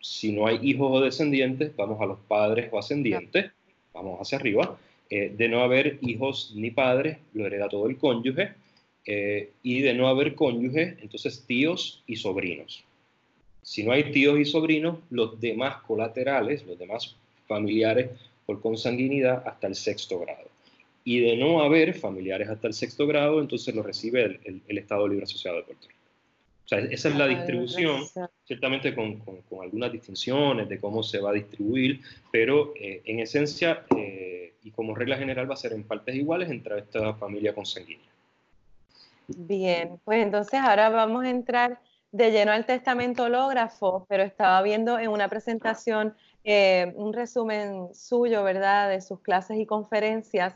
si 0.00 0.32
no 0.32 0.46
hay 0.46 0.60
hijos 0.62 0.88
o 0.88 1.00
descendientes, 1.00 1.74
vamos 1.74 2.00
a 2.00 2.06
los 2.06 2.20
padres 2.28 2.68
o 2.70 2.78
ascendientes, 2.78 3.50
vamos 3.92 4.20
hacia 4.20 4.38
arriba. 4.38 4.78
Eh, 5.10 5.32
de 5.36 5.48
no 5.48 5.62
haber 5.62 5.98
hijos 6.00 6.52
ni 6.56 6.70
padres, 6.70 7.18
lo 7.34 7.46
hereda 7.46 7.68
todo 7.68 7.86
el 7.86 7.98
cónyuge, 7.98 8.54
eh, 9.04 9.50
y 9.62 9.80
de 9.80 9.94
no 9.94 10.08
haber 10.08 10.34
cónyuge, 10.34 10.96
entonces 11.00 11.44
tíos 11.46 12.02
y 12.06 12.16
sobrinos. 12.16 12.84
Si 13.62 13.84
no 13.84 13.92
hay 13.92 14.10
tíos 14.10 14.38
y 14.38 14.44
sobrinos, 14.44 14.98
los 15.10 15.40
demás 15.40 15.82
colaterales, 15.82 16.64
los 16.66 16.78
demás 16.78 17.16
familiares 17.46 18.10
por 18.46 18.60
consanguinidad 18.60 19.46
hasta 19.46 19.66
el 19.66 19.74
sexto 19.74 20.18
grado. 20.18 20.48
Y 21.04 21.20
de 21.20 21.36
no 21.36 21.62
haber 21.62 21.94
familiares 21.94 22.48
hasta 22.48 22.68
el 22.68 22.74
sexto 22.74 23.06
grado, 23.06 23.40
entonces 23.40 23.74
lo 23.74 23.82
recibe 23.82 24.40
el, 24.44 24.78
Estado 24.78 25.06
Libre 25.08 25.24
Asociado 25.24 25.58
de 25.58 25.64
Puerto 25.64 25.88
Rico. 25.88 26.01
Sea, 26.72 26.78
esa 26.90 27.08
es 27.10 27.16
la 27.16 27.26
distribución, 27.26 28.02
ciertamente 28.44 28.94
con, 28.94 29.22
algunas 29.60 29.92
distinciones 29.92 30.68
de 30.68 30.80
cómo 30.80 31.02
se 31.02 31.20
va 31.20 31.30
a 31.30 31.34
distribuir, 31.34 32.00
pero 32.30 32.72
eh, 32.76 33.02
en 33.04 33.20
esencia 33.20 33.84
y 34.62 34.70
como 34.70 34.94
regla 34.94 35.16
general 35.16 35.50
va 35.50 35.54
a 35.54 35.58
ser 35.58 35.72
en 35.72 35.84
partes 35.84 36.14
iguales 36.14 36.50
entre 36.50 36.78
esta 36.78 37.14
familia 37.14 37.54
consanguínea. 37.54 38.06
Bien, 39.28 40.00
pues 40.04 40.22
entonces 40.22 40.60
ahora 40.60 40.88
vamos 40.88 41.24
a 41.24 41.30
entrar 41.30 41.80
de 42.10 42.30
lleno 42.30 42.52
al 42.52 42.66
testamento 42.66 43.24
hológrafo, 43.24 44.06
pero 44.08 44.22
estaba 44.22 44.62
viendo 44.62 44.98
en 44.98 45.08
una 45.08 45.28
presentación 45.28 46.14
eh, 46.44 46.92
un 46.96 47.12
resumen 47.12 47.94
suyo, 47.94 48.42
¿verdad?, 48.44 48.88
de 48.90 49.00
sus 49.00 49.20
clases 49.20 49.58
y 49.58 49.66
conferencias, 49.66 50.54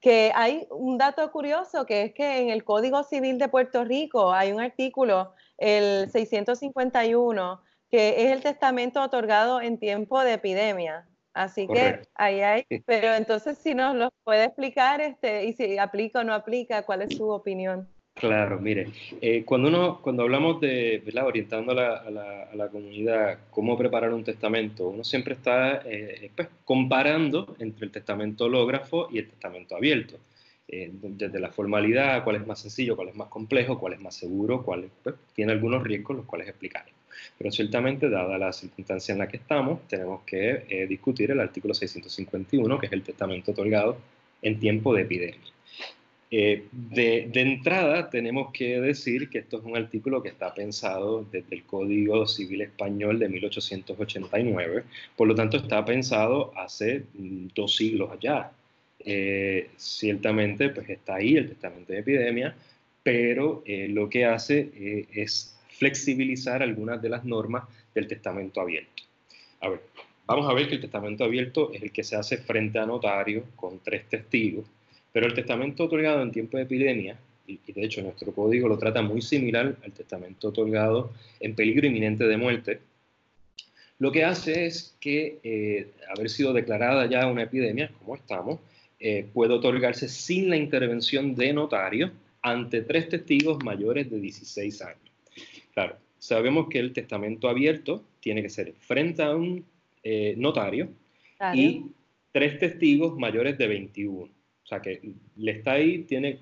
que 0.00 0.32
hay 0.34 0.66
un 0.70 0.98
dato 0.98 1.30
curioso 1.32 1.86
que 1.86 2.02
es 2.02 2.12
que 2.12 2.40
en 2.40 2.50
el 2.50 2.62
Código 2.62 3.02
Civil 3.04 3.38
de 3.38 3.48
Puerto 3.48 3.84
Rico 3.84 4.32
hay 4.32 4.52
un 4.52 4.60
artículo, 4.60 5.32
el 5.58 6.10
651, 6.10 7.60
que 7.90 8.24
es 8.24 8.32
el 8.32 8.42
testamento 8.42 9.02
otorgado 9.02 9.60
en 9.60 9.78
tiempo 9.78 10.22
de 10.22 10.34
epidemia. 10.34 11.06
Así 11.32 11.66
que 11.66 12.02
ahí 12.14 12.40
hay, 12.40 12.64
pero 12.86 13.12
entonces 13.14 13.58
si 13.58 13.74
nos 13.74 13.96
lo 13.96 14.10
puede 14.22 14.44
explicar 14.44 15.00
este, 15.00 15.44
y 15.46 15.52
si 15.52 15.78
aplica 15.78 16.20
o 16.20 16.24
no 16.24 16.32
aplica, 16.32 16.82
¿cuál 16.82 17.02
es 17.02 17.16
su 17.16 17.28
opinión? 17.28 17.88
Claro, 18.14 18.60
mire, 18.60 18.92
eh, 19.20 19.44
cuando 19.44 19.68
uno, 19.68 20.00
cuando 20.00 20.22
hablamos 20.22 20.60
de, 20.60 21.02
¿verdad? 21.04 21.26
orientando 21.26 21.72
a 21.72 21.74
la, 21.74 21.96
a, 21.96 22.10
la, 22.10 22.42
a 22.44 22.54
la, 22.54 22.68
comunidad 22.68 23.40
cómo 23.50 23.76
preparar 23.76 24.14
un 24.14 24.22
testamento, 24.22 24.86
uno 24.86 25.02
siempre 25.02 25.34
está 25.34 25.82
eh, 25.84 26.30
pues, 26.36 26.48
comparando 26.64 27.56
entre 27.58 27.86
el 27.86 27.90
testamento 27.90 28.44
hológrafo 28.44 29.08
y 29.10 29.18
el 29.18 29.28
testamento 29.28 29.74
abierto. 29.74 30.18
Eh, 30.66 30.90
desde 30.92 31.38
la 31.40 31.50
formalidad, 31.50 32.24
cuál 32.24 32.36
es 32.36 32.46
más 32.46 32.60
sencillo, 32.60 32.96
cuál 32.96 33.08
es 33.08 33.14
más 33.14 33.28
complejo, 33.28 33.78
cuál 33.78 33.92
es 33.92 34.00
más 34.00 34.16
seguro, 34.16 34.62
cuál 34.62 34.88
pues, 35.02 35.14
tiene 35.34 35.52
algunos 35.52 35.82
riesgos, 35.82 36.16
los 36.16 36.26
cuales 36.26 36.48
explicaremos. 36.48 36.98
Pero 37.36 37.50
ciertamente, 37.50 38.08
dada 38.08 38.38
la 38.38 38.52
circunstancia 38.52 39.12
en 39.12 39.18
la 39.18 39.28
que 39.28 39.36
estamos, 39.36 39.86
tenemos 39.88 40.22
que 40.24 40.64
eh, 40.68 40.86
discutir 40.86 41.30
el 41.30 41.40
artículo 41.40 41.74
651, 41.74 42.78
que 42.78 42.86
es 42.86 42.92
el 42.92 43.02
testamento 43.02 43.52
otorgado 43.52 43.98
en 44.42 44.58
tiempo 44.58 44.94
de 44.94 45.02
epidemia. 45.02 45.52
Eh, 46.30 46.64
de, 46.72 47.28
de, 47.30 47.40
entrada, 47.42 48.10
tenemos 48.10 48.50
que 48.52 48.80
decir 48.80 49.28
que 49.28 49.38
esto 49.38 49.58
es 49.58 49.64
un 49.64 49.76
artículo 49.76 50.22
que 50.22 50.30
está 50.30 50.52
pensado 50.52 51.24
desde 51.30 51.54
el 51.54 51.64
Código 51.64 52.26
Civil 52.26 52.62
Español 52.62 53.18
de 53.18 53.28
1889, 53.28 54.84
por 55.14 55.28
lo 55.28 55.34
tanto 55.34 55.58
está 55.58 55.84
pensado 55.84 56.52
hace 56.56 57.04
mm, 57.14 57.48
dos 57.54 57.76
siglos 57.76 58.10
allá. 58.10 58.50
Eh, 59.04 59.70
ciertamente, 59.76 60.70
pues 60.70 60.88
está 60.88 61.16
ahí 61.16 61.36
el 61.36 61.48
testamento 61.48 61.92
de 61.92 61.98
epidemia, 61.98 62.56
pero 63.02 63.62
lo 63.66 64.08
que 64.08 64.24
hace 64.24 65.06
es 65.12 65.54
flexibilizar 65.68 66.62
algunas 66.62 67.02
de 67.02 67.10
las 67.10 67.24
normas 67.24 67.64
del 67.94 68.06
testamento 68.06 68.60
abierto. 68.60 69.02
A 69.60 69.68
ver, 69.68 69.80
vamos 70.26 70.48
a 70.48 70.54
ver 70.54 70.68
que 70.68 70.76
el 70.76 70.80
testamento 70.80 71.24
abierto 71.24 71.72
es 71.72 71.82
el 71.82 71.92
que 71.92 72.04
se 72.04 72.16
hace 72.16 72.38
frente 72.38 72.78
a 72.78 72.86
notario 72.86 73.44
con 73.56 73.80
tres 73.80 74.08
testigos, 74.08 74.66
pero 75.12 75.26
el 75.26 75.34
testamento 75.34 75.84
otorgado 75.84 76.22
en 76.22 76.32
tiempo 76.32 76.56
de 76.56 76.64
epidemia, 76.64 77.18
y, 77.46 77.58
de 77.72 77.84
hecho 77.84 78.02
nuestro 78.02 78.32
código 78.32 78.68
lo 78.68 78.78
trata 78.78 79.02
muy 79.02 79.20
similar 79.20 79.76
al 79.84 79.92
testamento 79.92 80.48
otorgado 80.48 81.12
en 81.40 81.54
peligro 81.54 81.86
inminente 81.86 82.24
de 82.24 82.36
muerte, 82.36 82.80
lo 83.98 84.10
que 84.10 84.24
hace 84.24 84.66
es 84.66 84.96
que, 85.00 85.38
eh, 85.44 85.92
haber 86.14 86.28
sido 86.28 86.52
declarada 86.52 87.06
ya 87.06 87.26
una 87.26 87.42
epidemia, 87.42 87.90
como 87.98 88.16
estamos, 88.16 88.60
eh, 89.06 89.26
puede 89.34 89.52
otorgarse 89.52 90.08
sin 90.08 90.48
la 90.48 90.56
intervención 90.56 91.34
de 91.34 91.52
notario 91.52 92.10
ante 92.40 92.80
tres 92.80 93.10
testigos 93.10 93.62
mayores 93.62 94.10
de 94.10 94.18
16 94.18 94.80
años. 94.80 95.12
Claro, 95.74 95.96
sabemos 96.18 96.68
que 96.70 96.78
el 96.78 96.94
testamento 96.94 97.50
abierto 97.50 98.02
tiene 98.20 98.40
que 98.40 98.48
ser 98.48 98.72
frente 98.72 99.22
a 99.22 99.36
un 99.36 99.62
eh, 100.02 100.32
notario 100.38 100.88
y 101.52 101.82
tres 102.32 102.58
testigos 102.58 103.18
mayores 103.18 103.58
de 103.58 103.68
21. 103.68 104.22
O 104.22 104.66
sea 104.66 104.80
que 104.80 105.02
le 105.36 105.50
está 105.50 105.72
ahí, 105.72 106.04
tiene, 106.04 106.38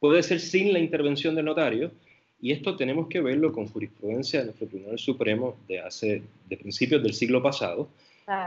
puede 0.00 0.24
ser 0.24 0.40
sin 0.40 0.72
la 0.72 0.80
intervención 0.80 1.36
del 1.36 1.44
notario, 1.44 1.92
y 2.40 2.50
esto 2.50 2.74
tenemos 2.74 3.06
que 3.06 3.20
verlo 3.20 3.52
con 3.52 3.68
jurisprudencia 3.68 4.40
de 4.40 4.46
nuestro 4.46 4.66
Tribunal 4.66 4.98
Supremo 4.98 5.56
de 5.68 5.78
hace, 5.78 6.22
de 6.48 6.56
principios 6.56 7.00
del 7.00 7.14
siglo 7.14 7.40
pasado, 7.40 7.88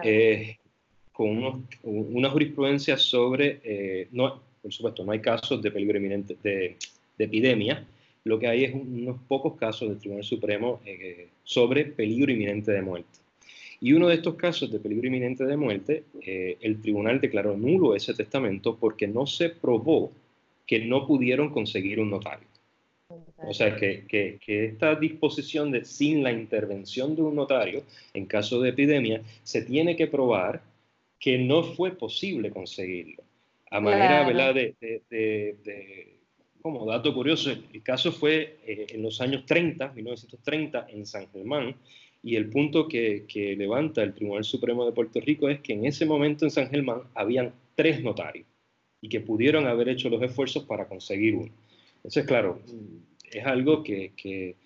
eh, 0.03 0.57
con 1.15 1.65
una 1.83 2.29
jurisprudencia 2.29 2.97
sobre, 2.97 3.61
eh, 3.63 4.09
no, 4.11 4.41
por 4.61 4.73
supuesto, 4.73 5.05
no 5.05 5.13
hay 5.13 5.21
casos 5.21 5.61
de 5.61 5.71
peligro 5.71 5.97
inminente 5.97 6.35
de, 6.43 6.75
de 7.17 7.23
epidemia, 7.23 7.85
lo 8.25 8.37
que 8.37 8.47
hay 8.47 8.65
es 8.65 8.73
unos 8.73 9.21
pocos 9.27 9.55
casos 9.55 9.87
del 9.87 9.99
Tribunal 9.99 10.25
Supremo 10.25 10.81
eh, 10.85 11.29
sobre 11.43 11.85
peligro 11.85 12.33
inminente 12.33 12.71
de 12.71 12.81
muerte. 12.81 13.19
Y 13.79 13.93
uno 13.93 14.09
de 14.09 14.15
estos 14.15 14.35
casos 14.35 14.71
de 14.71 14.79
peligro 14.79 15.07
inminente 15.07 15.45
de 15.45 15.55
muerte, 15.55 16.03
eh, 16.21 16.57
el 16.59 16.81
tribunal 16.81 17.21
declaró 17.21 17.55
nulo 17.55 17.95
ese 17.95 18.13
testamento 18.13 18.75
porque 18.75 19.07
no 19.07 19.25
se 19.25 19.49
probó 19.49 20.11
que 20.67 20.79
no 20.79 21.07
pudieron 21.07 21.49
conseguir 21.49 21.99
un 21.99 22.09
notario. 22.09 22.47
O 23.37 23.53
sea, 23.53 23.75
que, 23.77 24.05
que, 24.07 24.39
que, 24.43 24.65
esta 24.65 24.95
disposición 24.95 25.71
de 25.71 25.85
sin 25.85 26.23
la 26.23 26.31
intervención 26.31 27.15
de 27.15 27.21
un 27.21 27.35
notario 27.35 27.83
en 28.13 28.25
caso 28.25 28.59
de 28.59 28.69
epidemia, 28.69 29.21
se 29.43 29.61
tiene 29.61 29.95
que 29.95 30.07
probar 30.07 30.61
que 31.25 31.39
no 31.39 31.63
fue 31.63 31.97
posible 31.97 32.51
conseguirlo. 32.51 33.23
A 33.71 33.79
manera 33.79 34.53
de, 34.53 34.75
de 35.09 36.19
como 36.61 36.85
dato 36.85 37.15
curioso, 37.15 37.49
el 37.49 37.81
caso 37.81 38.11
fue 38.11 38.59
eh, 38.63 38.85
en 38.89 39.01
los 39.01 39.19
años 39.21 39.43
30, 39.47 39.91
1930, 39.93 40.85
en 40.87 41.03
San 41.07 41.27
Germán, 41.31 41.75
y 42.21 42.35
el 42.35 42.51
punto 42.51 42.87
que, 42.87 43.25
que, 43.27 43.55
levanta 43.55 44.03
el 44.03 44.13
Tribunal 44.13 44.43
Supremo 44.43 44.85
de 44.85 44.91
Puerto 44.91 45.19
Rico 45.19 45.49
es 45.49 45.61
que 45.61 45.73
en 45.73 45.87
ese 45.87 46.05
momento 46.05 46.45
en 46.45 46.51
San 46.51 46.69
Germán 46.69 47.01
habían 47.15 47.55
tres 47.73 48.03
notarios 48.03 48.45
y 49.01 49.09
que 49.09 49.19
pudieron 49.19 49.65
haber 49.65 49.89
hecho 49.89 50.09
los 50.09 50.21
esfuerzos 50.21 50.65
para 50.65 50.87
conseguir 50.87 51.33
uno. 51.33 51.51
Entonces, 51.95 52.23
claro, 52.27 52.61
es 53.31 53.45
algo 53.47 53.81
que, 53.81 54.11
que 54.15 54.57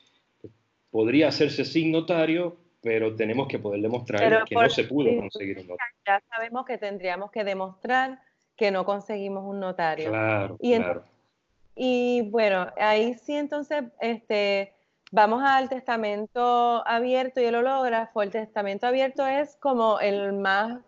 podría 0.91 1.29
hacerse 1.29 1.63
sin 1.63 1.93
notario, 1.93 2.57
pero 2.81 3.15
tenemos 3.15 3.47
que 3.47 3.59
poder 3.59 3.81
demostrar 3.81 4.45
que 4.45 4.55
no 4.55 4.69
se 4.69 4.83
pudo 4.85 5.09
conseguir 5.17 5.59
un 5.59 5.67
notario. 5.67 5.95
Ya 6.05 6.21
sabemos 6.29 6.65
que 6.65 6.77
tendríamos 6.77 7.31
que 7.31 7.43
demostrar 7.43 8.21
que 8.55 8.71
no 8.71 8.85
conseguimos 8.85 9.43
un 9.45 9.59
notario. 9.59 10.09
Claro, 10.09 10.57
y 10.59 10.75
claro. 10.75 11.03
Y 11.75 12.29
bueno, 12.29 12.67
ahí 12.77 13.13
sí 13.13 13.35
entonces 13.35 13.85
este, 14.01 14.73
vamos 15.11 15.41
al 15.45 15.69
testamento 15.69 16.85
abierto 16.85 17.39
y 17.39 17.45
el 17.45 17.55
hológrafo. 17.55 18.21
El 18.21 18.31
testamento 18.31 18.85
abierto 18.85 19.25
es 19.25 19.55
como 19.57 19.99
el 19.99 20.33
más 20.33 20.81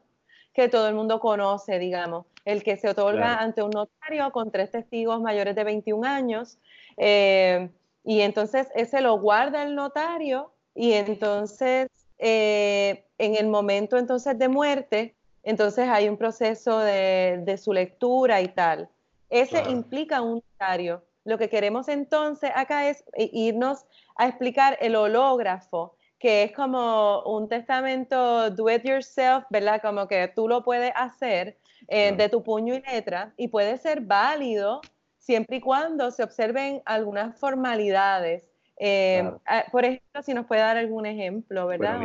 que 0.53 0.67
todo 0.67 0.89
el 0.89 0.95
mundo 0.95 1.21
conoce, 1.21 1.79
digamos, 1.79 2.25
el 2.43 2.61
que 2.61 2.75
se 2.75 2.89
otorga 2.89 3.35
ante 3.37 3.63
un 3.63 3.71
notario 3.71 4.29
con 4.33 4.51
tres 4.51 4.71
testigos 4.71 5.21
mayores 5.21 5.55
de 5.55 5.63
21 5.63 6.05
años. 6.05 6.57
Eh, 6.97 7.69
y 8.03 8.19
entonces 8.19 8.67
ese 8.75 9.01
lo 9.01 9.17
guarda 9.17 9.63
el 9.63 9.75
notario 9.75 10.51
y 10.75 10.93
entonces 10.93 11.87
eh, 12.17 13.05
en 13.17 13.35
el 13.35 13.47
momento 13.47 13.97
entonces 13.97 14.37
de 14.37 14.47
muerte, 14.47 15.15
entonces 15.43 15.87
hay 15.89 16.07
un 16.07 16.17
proceso 16.17 16.79
de, 16.79 17.41
de 17.43 17.57
su 17.57 17.73
lectura 17.73 18.41
y 18.41 18.49
tal. 18.49 18.89
Ese 19.29 19.63
implica 19.69 20.21
un 20.21 20.43
notario. 20.51 21.03
Lo 21.23 21.37
que 21.37 21.49
queremos 21.49 21.87
entonces 21.87 22.51
acá 22.53 22.89
es 22.89 23.03
irnos 23.15 23.85
a 24.15 24.27
explicar 24.27 24.77
el 24.81 24.95
hológrafo, 24.95 25.95
que 26.19 26.43
es 26.43 26.51
como 26.51 27.23
un 27.23 27.47
testamento 27.47 28.49
do 28.51 28.69
it 28.69 28.83
yourself, 28.83 29.45
¿verdad? 29.49 29.81
Como 29.81 30.07
que 30.07 30.27
tú 30.27 30.47
lo 30.47 30.63
puedes 30.63 30.91
hacer 30.95 31.57
eh, 31.87 32.11
de 32.15 32.29
tu 32.29 32.43
puño 32.43 32.75
y 32.75 32.81
letra 32.81 33.33
y 33.37 33.47
puede 33.47 33.77
ser 33.77 34.01
válido 34.01 34.81
siempre 35.17 35.57
y 35.57 35.61
cuando 35.61 36.11
se 36.11 36.23
observen 36.23 36.81
algunas 36.85 37.39
formalidades. 37.39 38.50
Eh, 38.83 39.23
ah, 39.45 39.65
por 39.71 39.85
ejemplo, 39.85 40.23
si 40.23 40.33
nos 40.33 40.47
puede 40.47 40.61
dar 40.61 40.75
algún 40.75 41.05
ejemplo, 41.05 41.67
¿verdad? 41.67 41.99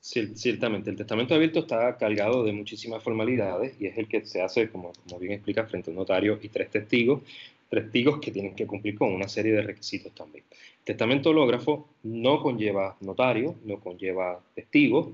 ciertamente, 0.00 0.90
el 0.90 0.96
testamento 0.96 1.34
abierto 1.34 1.60
está 1.60 1.96
cargado 1.96 2.44
de 2.44 2.52
muchísimas 2.52 3.02
formalidades 3.02 3.74
y 3.80 3.86
es 3.86 3.96
el 3.96 4.06
que 4.06 4.26
se 4.26 4.42
hace, 4.42 4.68
como, 4.68 4.92
como 5.08 5.18
bien 5.18 5.32
explica, 5.32 5.64
frente 5.64 5.90
a 5.90 5.92
un 5.92 5.96
notario 5.96 6.38
y 6.42 6.50
tres 6.50 6.70
testigos, 6.70 7.22
testigos 7.70 8.20
que 8.20 8.32
tienen 8.32 8.54
que 8.54 8.66
cumplir 8.66 8.98
con 8.98 9.14
una 9.14 9.28
serie 9.28 9.52
de 9.52 9.62
requisitos 9.62 10.14
también. 10.14 10.44
El 10.80 10.84
testamento 10.84 11.30
hológrafo 11.30 11.88
no 12.02 12.42
conlleva 12.42 12.98
notario, 13.00 13.54
no 13.64 13.80
conlleva 13.80 14.40
testigos, 14.54 15.08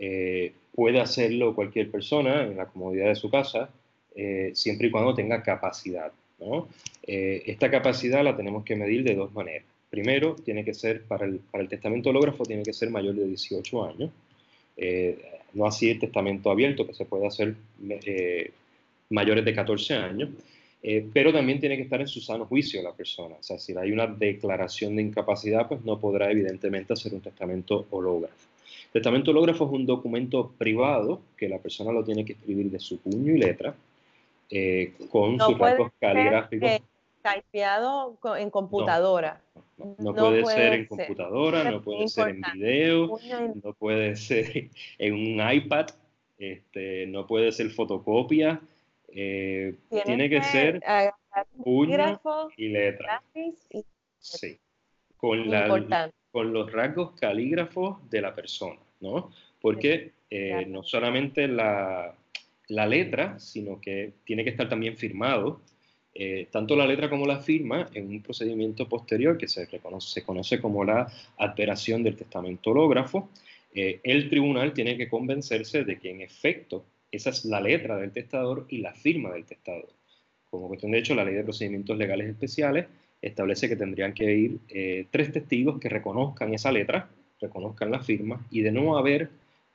eh, 0.00 0.54
puede 0.74 1.00
hacerlo 1.00 1.54
cualquier 1.54 1.88
persona 1.88 2.42
en 2.42 2.56
la 2.56 2.66
comodidad 2.66 3.06
de 3.06 3.14
su 3.14 3.30
casa, 3.30 3.70
eh, 4.16 4.50
siempre 4.54 4.88
y 4.88 4.90
cuando 4.90 5.14
tenga 5.14 5.40
capacidad. 5.40 6.10
¿no? 6.40 6.66
Eh, 7.06 7.44
esta 7.46 7.70
capacidad 7.70 8.24
la 8.24 8.36
tenemos 8.36 8.64
que 8.64 8.74
medir 8.74 9.04
de 9.04 9.14
dos 9.14 9.32
maneras. 9.32 9.77
Primero, 9.90 10.36
tiene 10.36 10.64
que 10.64 10.74
ser, 10.74 11.04
para 11.04 11.24
el, 11.24 11.38
para 11.38 11.62
el 11.62 11.68
testamento 11.68 12.10
hológrafo, 12.10 12.44
tiene 12.44 12.62
que 12.62 12.72
ser 12.72 12.90
mayor 12.90 13.14
de 13.14 13.24
18 13.24 13.84
años. 13.84 14.10
Eh, 14.76 15.18
no 15.54 15.66
así 15.66 15.90
el 15.90 15.98
testamento 15.98 16.50
abierto, 16.50 16.86
que 16.86 16.94
se 16.94 17.06
puede 17.06 17.26
hacer 17.26 17.54
eh, 17.88 18.52
mayores 19.10 19.44
de 19.44 19.54
14 19.54 19.94
años, 19.94 20.30
eh, 20.82 21.04
pero 21.12 21.32
también 21.32 21.58
tiene 21.58 21.76
que 21.76 21.82
estar 21.82 22.00
en 22.00 22.06
su 22.06 22.20
sano 22.20 22.44
juicio 22.44 22.82
la 22.82 22.92
persona. 22.92 23.36
O 23.40 23.42
sea, 23.42 23.58
si 23.58 23.76
hay 23.76 23.90
una 23.90 24.06
declaración 24.06 24.94
de 24.94 25.02
incapacidad, 25.02 25.66
pues 25.66 25.84
no 25.84 25.98
podrá 25.98 26.30
evidentemente 26.30 26.92
hacer 26.92 27.14
un 27.14 27.20
testamento 27.20 27.86
hológrafo. 27.90 28.46
El 28.86 28.92
testamento 28.92 29.32
hológrafo 29.32 29.66
es 29.66 29.72
un 29.72 29.86
documento 29.86 30.52
privado 30.56 31.20
que 31.36 31.48
la 31.48 31.58
persona 31.58 31.92
lo 31.92 32.04
tiene 32.04 32.24
que 32.24 32.34
escribir 32.34 32.70
de 32.70 32.78
su 32.78 32.98
puño 33.00 33.34
y 33.34 33.38
letra, 33.38 33.74
con 35.10 35.38
sus 35.40 35.58
rasgos 35.58 35.92
caligráficos. 35.98 36.80
Typeado 37.22 38.16
en 38.38 38.48
computadora. 38.48 39.42
No, 39.98 40.14
puede, 40.14 40.44
ser 40.44 40.72
en 40.72 40.86
computadora, 40.86 41.70
no 41.70 41.80
puede 41.82 42.08
ser 42.08 42.30
en 42.30 42.42
video, 42.52 43.18
no 43.62 43.72
puede 43.74 44.16
ser 44.16 44.70
en 44.98 45.14
un 45.14 45.52
iPad, 45.52 45.86
este, 46.38 47.06
no 47.06 47.26
puede 47.26 47.52
ser 47.52 47.70
fotocopia. 47.70 48.60
Eh, 49.10 49.74
tiene, 50.04 50.28
que, 50.28 50.42
ser 50.42 50.80
puño 51.62 52.20
y 52.56 52.68
letra. 52.68 53.22
Sí, 54.18 54.58
con, 55.16 55.50
la, 55.50 56.10
con 56.30 56.52
los 56.52 56.70
rasgos 56.72 57.12
calígrafos 57.12 57.98
de 58.10 58.20
la 58.20 58.34
persona, 58.34 58.80
¿no? 59.00 59.30
Porque 59.60 60.12
eh, 60.30 60.66
no 60.66 60.82
solamente 60.82 61.48
la, 61.48 62.14
la, 62.68 62.86
letra, 62.86 63.38
sino 63.38 63.80
que 63.80 64.12
tiene 64.24 64.44
que 64.44 64.50
estar 64.50 64.68
también 64.68 64.96
firmado, 64.96 65.62
eh, 66.20 66.48
tanto 66.50 66.74
la 66.74 66.84
letra 66.84 67.08
como 67.08 67.26
la 67.26 67.38
firma, 67.38 67.88
en 67.94 68.08
un 68.08 68.22
procedimiento 68.22 68.88
posterior 68.88 69.38
que 69.38 69.46
se, 69.46 69.66
reconoce, 69.66 70.24
conoce 70.24 70.60
como 70.60 70.82
la 70.82 71.06
alteración 71.36 72.02
del 72.02 72.16
testamento 72.16 72.72
hológrafo, 72.72 73.30
eh, 73.72 74.00
el 74.02 74.28
tribunal 74.28 74.72
tiene 74.72 74.96
que 74.96 75.08
convencerse 75.08 75.84
de 75.84 75.96
que 76.00 76.10
en 76.10 76.22
efecto 76.22 76.84
esa 77.12 77.30
es 77.30 77.44
la 77.44 77.60
letra 77.60 77.96
del 77.96 78.10
testador 78.10 78.66
y 78.68 78.78
la 78.78 78.94
firma 78.94 79.30
del 79.30 79.44
testador. 79.44 79.90
Como 80.50 80.66
cuestión 80.66 80.90
de 80.90 80.98
hecho, 80.98 81.14
la 81.14 81.24
ley 81.24 81.34
de 81.34 81.44
procedimientos 81.44 81.96
legales 81.96 82.28
especiales 82.28 82.86
establece 83.22 83.68
que 83.68 83.76
tendrían 83.76 84.12
que 84.12 84.34
ir 84.34 84.58
eh, 84.70 85.06
tres 85.12 85.30
testigos 85.30 85.78
que 85.78 85.88
reconozcan 85.88 86.52
esa 86.52 86.72
letra, 86.72 87.08
reconozcan 87.40 87.92
la 87.92 88.00
firma, 88.00 88.44
y 88.50 88.62
de 88.62 88.72
no 88.72 88.98
haber 88.98 89.30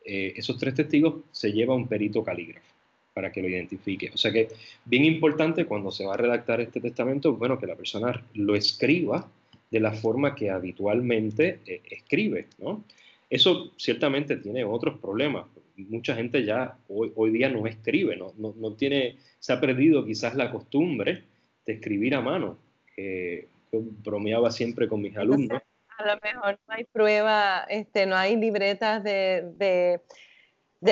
esos 0.05 0.57
tres 0.57 0.73
testigos, 0.73 1.23
se 1.31 1.53
lleva 1.53 1.73
un 1.73 1.87
perito 1.87 2.21
calígrafo 2.25 2.73
para 3.13 3.31
que 3.31 3.41
lo 3.41 3.47
identifique. 3.47 4.11
O 4.13 4.17
sea 4.17 4.31
que 4.31 4.49
bien 4.85 5.05
importante 5.05 5.65
cuando 5.65 5.91
se 5.91 6.05
va 6.05 6.15
a 6.15 6.17
redactar 6.17 6.61
este 6.61 6.81
testamento, 6.81 7.33
bueno, 7.33 7.59
que 7.59 7.67
la 7.67 7.75
persona 7.75 8.23
lo 8.33 8.55
escriba 8.55 9.29
de 9.69 9.79
la 9.79 9.91
forma 9.91 10.35
que 10.35 10.49
habitualmente 10.49 11.59
escribe, 11.65 12.47
¿no? 12.59 12.83
Eso 13.29 13.71
ciertamente 13.77 14.37
tiene 14.37 14.63
otros 14.63 14.99
problemas. 14.99 15.45
Mucha 15.75 16.15
gente 16.15 16.45
ya 16.45 16.77
hoy, 16.87 17.11
hoy 17.15 17.31
día 17.31 17.49
no 17.49 17.65
escribe, 17.65 18.15
¿no? 18.15 18.33
No, 18.37 18.73
tiene, 18.73 19.17
se 19.39 19.53
ha 19.53 19.59
perdido 19.59 20.05
quizás 20.05 20.35
la 20.35 20.51
costumbre 20.51 21.23
de 21.65 21.73
escribir 21.73 22.13
a 22.13 22.21
mano. 22.21 22.59
yo 22.95 23.79
bromeaba 24.03 24.51
siempre 24.51 24.87
con 24.87 25.01
mis 25.01 25.17
alumnos. 25.17 25.59
A 25.97 26.05
lo 26.05 26.19
mejor 26.21 26.59
no 26.67 26.73
hay 26.75 26.83
prueba, 26.85 27.65
este, 27.69 28.05
no 28.05 28.15
hay 28.15 28.35
libretas 28.35 29.03
de, 29.03 29.51
de, 29.57 30.01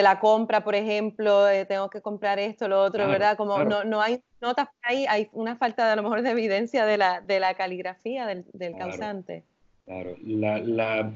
la 0.01 0.19
compra, 0.19 0.63
por 0.63 0.75
ejemplo, 0.75 1.45
tengo 1.67 1.89
que 1.89 2.01
comprar 2.01 2.39
esto, 2.39 2.67
lo 2.67 2.81
otro, 2.81 3.07
¿verdad? 3.07 3.36
Como 3.36 3.63
no, 3.63 3.83
no, 3.83 4.01
hay 4.01 4.21
notas 4.39 4.69
ahí, 4.81 5.05
hay 5.10 5.27
una 5.33 5.55
falta 5.55 5.86
de 5.86 5.91
a 5.91 5.95
lo 5.95 6.03
mejor 6.03 6.21
de 6.21 6.31
evidencia 6.31 6.86
de 6.86 6.98
la, 6.98 7.21
de 7.21 7.39
la 7.39 7.53
caligrafía 7.55 8.25
del, 8.25 8.45
del 8.53 8.75
causante. 8.77 9.43
Claro, 9.86 10.15
la, 10.24 10.60
la, 10.60 11.12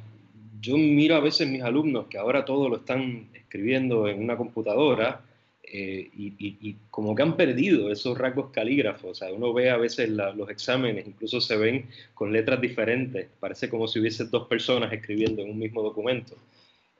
yo 0.59 0.77
miro 0.77 1.15
a 1.15 1.19
veces 1.21 1.47
mis 1.47 1.61
alumnos 1.61 2.07
que 2.07 2.17
ahora 2.17 2.43
todo 2.43 2.69
lo 2.69 2.77
están 2.77 3.29
escribiendo 3.33 4.07
en 4.07 4.21
una 4.21 4.35
computadora 4.35 5.21
eh, 5.63 6.09
y, 6.13 6.75
como 6.89 7.15
que 7.15 7.23
han 7.23 7.35
perdido 7.35 7.91
esos 7.91 8.17
rasgos 8.17 8.51
calígrafos. 8.51 9.11
O 9.11 9.15
sea, 9.15 9.33
uno 9.33 9.51
ve 9.53 9.69
a 9.69 9.77
veces 9.77 10.09
los 10.09 10.49
exámenes, 10.49 11.07
incluso 11.07 11.41
se 11.41 11.57
ven 11.57 11.87
con 12.13 12.31
letras 12.31 12.61
diferentes. 12.61 13.27
Parece 13.39 13.69
como 13.69 13.87
si 13.87 13.99
hubiese 13.99 14.25
dos 14.25 14.47
personas 14.47 14.93
escribiendo 14.93 15.41
en 15.41 15.51
un 15.51 15.59
mismo 15.59 15.81
documento. 15.81 16.35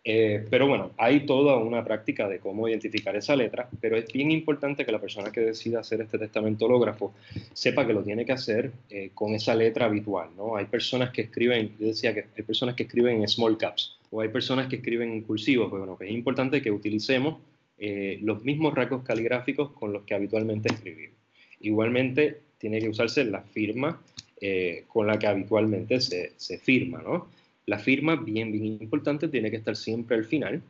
Eh, 0.08 0.46
pero 0.52 0.68
bueno, 0.68 0.92
hay 0.98 1.26
toda 1.26 1.58
una 1.58 1.84
práctica 1.84 2.30
de 2.30 2.38
cómo 2.38 2.70
identificar 2.70 3.16
esa 3.16 3.36
letra, 3.36 3.68
pero 3.82 3.98
es 3.98 4.06
bien 4.14 4.30
importante 4.30 4.86
que 4.86 4.92
la 4.92 5.02
persona 5.02 5.32
que 5.32 5.42
decida 5.42 5.80
hacer 5.80 6.00
este 6.02 6.20
testamento 6.20 6.66
hológrafo 6.66 7.16
sepa 7.54 7.88
que 7.88 7.94
lo 7.94 8.04
tiene 8.04 8.24
que 8.24 8.32
hacer 8.32 8.72
eh, 8.92 9.10
con 9.16 9.34
esa 9.34 9.56
letra 9.56 9.88
habitual, 9.88 10.30
¿no? 10.38 10.58
Hay 10.58 10.66
personas 10.66 11.10
que 11.10 11.24
escriben, 11.24 11.76
yo 11.80 11.88
decía 11.88 12.14
que 12.14 12.26
hay 12.38 12.44
personas 12.44 12.76
que 12.76 12.84
escriben 12.84 13.22
en 13.22 13.28
small 13.28 13.58
caps, 13.58 13.98
o 14.12 14.22
hay 14.22 14.30
personas 14.30 14.68
que 14.68 14.76
escriben 14.76 15.12
en 15.12 15.22
cursivos, 15.22 15.72
pues 15.72 15.80
bueno, 15.80 15.98
es 16.00 16.12
importante 16.12 16.62
que 16.62 16.70
utilicemos 16.70 17.40
eh, 17.80 18.20
los 18.22 18.44
mismos 18.44 18.76
rasgos 18.76 19.04
caligráficos 19.04 19.72
con 19.72 19.92
los 19.92 20.04
que 20.04 20.14
habitualmente 20.14 20.72
escribimos. 20.72 21.18
Igualmente, 21.62 22.42
tiene 22.60 22.80
que 22.80 22.90
usarse 22.90 23.26
la 23.26 23.42
firma 23.42 24.00
con 24.88 25.08
la 25.08 25.18
que 25.18 25.26
habitualmente 25.26 26.00
se, 26.00 26.34
se 26.38 26.60
firma, 26.60 27.02
¿no? 27.02 27.30
La 27.66 27.80
firma, 27.80 28.16
bien, 28.16 28.52
bien 28.52 28.78
importante, 28.80 29.28
tiene 29.28 29.50
que 29.50 29.58
estar 29.58 29.76
siempre 29.76 30.16
al 30.18 30.26
final. 30.26 30.62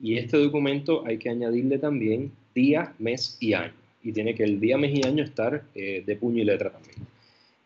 Y 0.00 0.16
este 0.16 0.36
documento 0.38 1.04
hay 1.06 1.18
que 1.18 1.30
añadirle 1.30 1.78
también 1.78 2.32
día, 2.54 2.94
mes 2.98 3.36
y 3.40 3.52
año. 3.52 3.72
Y 4.02 4.12
tiene 4.12 4.34
que 4.34 4.44
el 4.44 4.58
día, 4.58 4.78
mes 4.78 4.98
y 4.98 5.06
año 5.06 5.22
estar 5.22 5.62
eh, 5.74 6.02
de 6.04 6.16
puño 6.16 6.42
y 6.42 6.44
letra 6.44 6.70
también. 6.70 6.96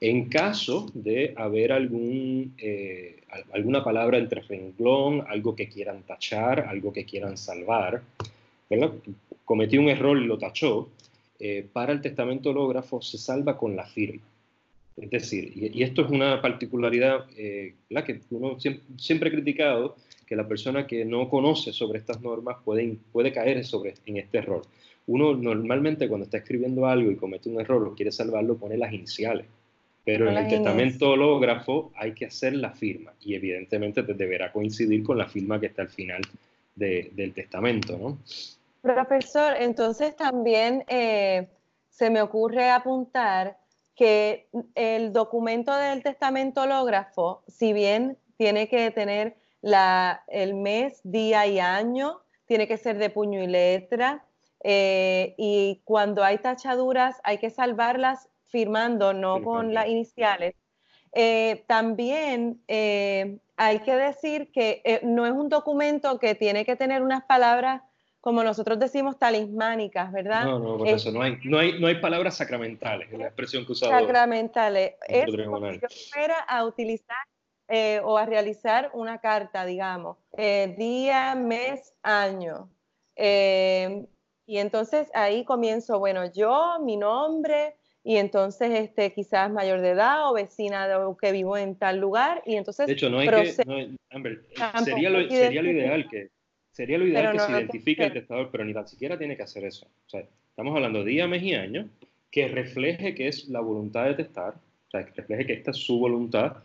En 0.00 0.28
caso 0.28 0.90
de 0.92 1.32
haber 1.36 1.72
algún, 1.72 2.54
eh, 2.58 3.20
alguna 3.52 3.82
palabra 3.82 4.18
entre 4.18 4.42
renglón, 4.42 5.24
algo 5.28 5.54
que 5.56 5.68
quieran 5.68 6.02
tachar, 6.02 6.60
algo 6.60 6.92
que 6.92 7.04
quieran 7.04 7.38
salvar, 7.38 8.02
¿verdad? 8.68 8.92
cometí 9.44 9.78
un 9.78 9.88
error 9.88 10.18
y 10.18 10.26
lo 10.26 10.38
tachó, 10.38 10.88
eh, 11.38 11.66
para 11.72 11.92
el 11.92 12.00
testamento 12.00 12.50
hológrafo 12.50 13.00
se 13.00 13.18
salva 13.18 13.56
con 13.56 13.76
la 13.76 13.86
firma. 13.86 14.22
Es 14.96 15.10
decir, 15.10 15.52
y, 15.54 15.82
esto 15.82 16.02
es 16.02 16.10
una 16.10 16.40
particularidad 16.40 17.26
eh, 17.36 17.74
la 17.88 18.04
que 18.04 18.20
uno 18.30 18.58
siempre, 18.96 19.28
ha 19.28 19.32
criticado, 19.32 19.96
que 20.26 20.36
la 20.36 20.46
persona 20.46 20.86
que 20.86 21.04
no 21.04 21.28
conoce 21.28 21.72
sobre 21.72 21.98
estas 21.98 22.20
normas 22.20 22.58
puede, 22.64 22.96
puede 23.12 23.32
caer 23.32 23.64
sobre, 23.64 23.94
en 24.06 24.18
este 24.18 24.38
error. 24.38 24.62
Uno 25.06 25.34
normalmente 25.34 26.08
cuando 26.08 26.24
está 26.24 26.38
escribiendo 26.38 26.86
algo 26.86 27.10
y 27.10 27.16
comete 27.16 27.48
un 27.48 27.60
error 27.60 27.86
o 27.86 27.94
quiere 27.94 28.12
salvarlo, 28.12 28.56
pone 28.56 28.78
las 28.78 28.92
iniciales. 28.92 29.46
Pero 30.04 30.28
en 30.28 30.36
el 30.36 30.48
testamento 30.48 31.10
hológrafo 31.10 31.90
hay 31.96 32.12
que 32.12 32.26
hacer 32.26 32.54
la 32.54 32.70
firma 32.70 33.12
y 33.20 33.34
evidentemente 33.34 34.02
deberá 34.02 34.52
coincidir 34.52 35.02
con 35.02 35.16
la 35.16 35.26
firma 35.26 35.58
que 35.58 35.66
está 35.66 35.82
al 35.82 35.88
final 35.88 36.20
del 36.76 37.32
testamento, 37.32 37.96
¿no? 37.96 38.18
Profesor, 38.82 39.54
entonces 39.58 40.14
también 40.14 40.84
eh, 40.88 41.48
se 41.88 42.10
me 42.10 42.20
ocurre 42.20 42.70
apuntar 42.70 43.56
que 43.94 44.48
el 44.74 45.12
documento 45.12 45.74
del 45.74 46.02
testamento 46.02 46.62
hológrafo, 46.62 47.42
si 47.46 47.72
bien 47.72 48.18
tiene 48.36 48.68
que 48.68 48.90
tener 48.90 49.36
el 50.28 50.54
mes, 50.54 51.00
día 51.04 51.46
y 51.46 51.58
año, 51.58 52.20
tiene 52.46 52.66
que 52.66 52.76
ser 52.76 52.98
de 52.98 53.10
puño 53.10 53.42
y 53.42 53.46
letra, 53.46 54.24
eh, 54.62 55.34
y 55.36 55.82
cuando 55.84 56.24
hay 56.24 56.38
tachaduras 56.38 57.20
hay 57.22 57.38
que 57.38 57.50
salvarlas 57.50 58.28
firmando, 58.46 59.12
no 59.12 59.42
con 59.42 59.74
las 59.74 59.86
iniciales. 59.88 60.54
Eh, 61.12 61.64
también 61.66 62.62
eh, 62.66 63.38
hay 63.56 63.80
que 63.80 63.94
decir 63.94 64.50
que 64.52 65.00
no 65.02 65.26
es 65.26 65.32
un 65.32 65.48
documento 65.48 66.18
que 66.18 66.34
tiene 66.34 66.64
que 66.64 66.76
tener 66.76 67.02
unas 67.02 67.24
palabras 67.24 67.82
como 68.24 68.42
nosotros 68.42 68.78
decimos, 68.78 69.18
talismánicas, 69.18 70.10
¿verdad? 70.10 70.46
No, 70.46 70.58
no, 70.58 70.78
por 70.78 70.88
eso 70.88 71.12
no 71.12 71.20
hay, 71.20 71.36
no, 71.44 71.58
hay, 71.58 71.78
no 71.78 71.88
hay 71.88 71.96
palabras 71.96 72.38
sacramentales, 72.38 73.12
es 73.12 73.18
la 73.18 73.26
expresión 73.26 73.66
que 73.66 73.72
usaba. 73.72 74.00
Sacramentales. 74.00 74.94
Es 75.06 75.26
como 75.44 75.70
si 75.70 75.78
yo 75.78 75.88
fuera 76.10 76.38
a 76.38 76.64
utilizar 76.64 77.18
eh, 77.68 78.00
o 78.02 78.16
a 78.16 78.24
realizar 78.24 78.90
una 78.94 79.18
carta, 79.18 79.66
digamos, 79.66 80.16
eh, 80.38 80.74
día, 80.78 81.34
mes, 81.34 81.92
año. 82.02 82.70
Eh, 83.14 84.06
y 84.46 84.56
entonces 84.56 85.10
ahí 85.12 85.44
comienzo, 85.44 85.98
bueno, 85.98 86.32
yo, 86.32 86.78
mi 86.80 86.96
nombre, 86.96 87.76
y 88.02 88.16
entonces 88.16 88.70
este, 88.70 89.12
quizás 89.12 89.50
mayor 89.50 89.82
de 89.82 89.90
edad 89.90 90.30
o 90.30 90.32
vecina 90.32 90.88
de, 90.88 90.96
que 91.20 91.30
vivo 91.30 91.58
en 91.58 91.76
tal 91.76 91.98
lugar, 91.98 92.42
y 92.46 92.56
entonces... 92.56 92.86
De 92.86 92.94
hecho, 92.94 93.10
no 93.10 93.18
hay 93.18 93.28
que... 93.28 93.98
Amber, 94.08 94.46
sería, 94.82 95.10
lo, 95.10 95.28
sería 95.28 95.62
lo 95.62 95.70
ideal 95.70 96.08
que 96.08 96.30
Sería 96.74 96.98
lo 96.98 97.06
ideal 97.06 97.32
que 97.32 97.38
se 97.38 97.52
identifique 97.52 98.04
el 98.04 98.12
testador, 98.12 98.48
pero 98.50 98.64
ni 98.64 98.74
tan 98.74 98.88
siquiera 98.88 99.16
tiene 99.16 99.36
que 99.36 99.44
hacer 99.44 99.64
eso. 99.64 99.86
O 99.86 100.10
sea, 100.10 100.24
estamos 100.48 100.74
hablando 100.74 101.04
de 101.04 101.10
día, 101.12 101.28
mes 101.28 101.40
y 101.44 101.54
año, 101.54 101.88
que 102.32 102.48
refleje 102.48 103.14
que 103.14 103.28
es 103.28 103.48
la 103.48 103.60
voluntad 103.60 104.06
de 104.06 104.14
testar, 104.14 104.54
o 104.54 104.90
sea, 104.90 105.06
que 105.06 105.12
refleje 105.12 105.46
que 105.46 105.52
esta 105.52 105.70
es 105.70 105.76
su 105.76 106.00
voluntad 106.00 106.56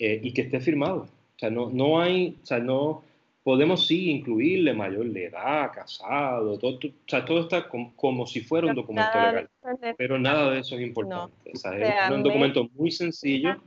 eh, 0.00 0.18
y 0.20 0.32
que 0.32 0.42
esté 0.42 0.58
firmado. 0.58 1.02
O 1.02 1.38
sea, 1.38 1.48
no, 1.48 1.70
no 1.70 2.00
hay, 2.00 2.36
o 2.42 2.44
sea, 2.44 2.58
no, 2.58 3.04
podemos 3.44 3.86
sí 3.86 4.10
incluirle 4.10 4.74
mayor 4.74 5.06
de 5.06 5.26
edad, 5.26 5.70
casado, 5.72 6.58
todo, 6.58 6.78
o 6.78 6.92
sea, 7.06 7.24
todo 7.24 7.42
está 7.42 7.68
como, 7.68 8.26
si 8.26 8.40
fuera 8.40 8.66
un 8.66 8.74
documento 8.74 9.16
legal, 9.16 9.48
pero 9.96 10.18
nada 10.18 10.50
de 10.50 10.58
eso 10.58 10.74
es 10.74 10.82
importante. 10.82 11.52
O 11.54 11.56
sea, 11.56 11.78
es 11.78 12.10
un 12.10 12.24
documento 12.24 12.68
muy 12.74 12.90
sencillo. 12.90 13.62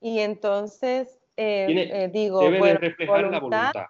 Y 0.00 0.20
entonces, 0.20 1.20
eh, 1.36 1.66
eh, 1.68 2.10
digo, 2.10 2.40
debe 2.40 2.68
de 2.68 2.74
reflejar 2.78 3.30
la 3.30 3.38
voluntad 3.38 3.86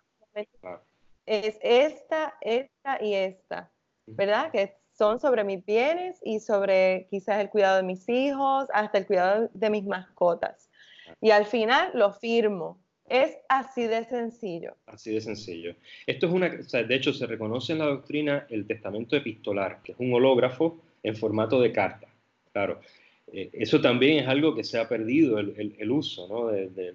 es 1.29 1.59
esta, 1.63 2.35
esta 2.41 3.03
y 3.03 3.15
esta, 3.15 3.71
¿verdad? 4.07 4.51
Que 4.51 4.75
son 4.93 5.21
sobre 5.21 5.45
mis 5.45 5.65
bienes 5.65 6.19
y 6.25 6.41
sobre 6.41 7.07
quizás 7.11 7.41
el 7.41 7.51
cuidado 7.51 7.77
de 7.77 7.83
mis 7.85 8.09
hijos, 8.09 8.69
hasta 8.73 8.99
el 8.99 9.07
cuidado 9.07 9.51
de 9.53 9.71
mis 9.71 9.85
mascotas. 9.85 10.71
Y 11.21 11.31
al 11.31 11.47
final 11.47 11.91
lo 11.95 12.13
firmo. 12.13 12.81
Es 13.09 13.39
así 13.49 13.85
de 13.85 14.05
sencillo. 14.05 14.77
Así 14.87 15.15
de 15.15 15.21
sencillo. 15.23 15.75
Esto 16.07 16.27
es 16.27 16.33
una, 16.33 16.51
de 16.51 16.95
hecho, 16.95 17.15
se 17.15 17.27
reconoce 17.27 17.73
en 17.73 17.79
la 17.79 17.87
doctrina 17.87 18.47
el 18.51 18.67
testamento 18.67 19.17
epistolar, 19.17 19.81
que 19.83 19.93
es 19.93 19.99
un 19.99 20.13
hológrafo 20.13 20.79
en 21.03 21.17
formato 21.17 21.59
de 21.59 21.73
carta. 21.73 22.07
Claro, 22.53 22.81
eh, 23.33 23.51
eso 23.53 23.81
también 23.81 24.19
es 24.19 24.29
algo 24.29 24.55
que 24.55 24.65
se 24.65 24.79
ha 24.79 24.89
perdido 24.89 25.39
el, 25.39 25.91
uso, 25.91 26.27
¿no? 26.29 26.51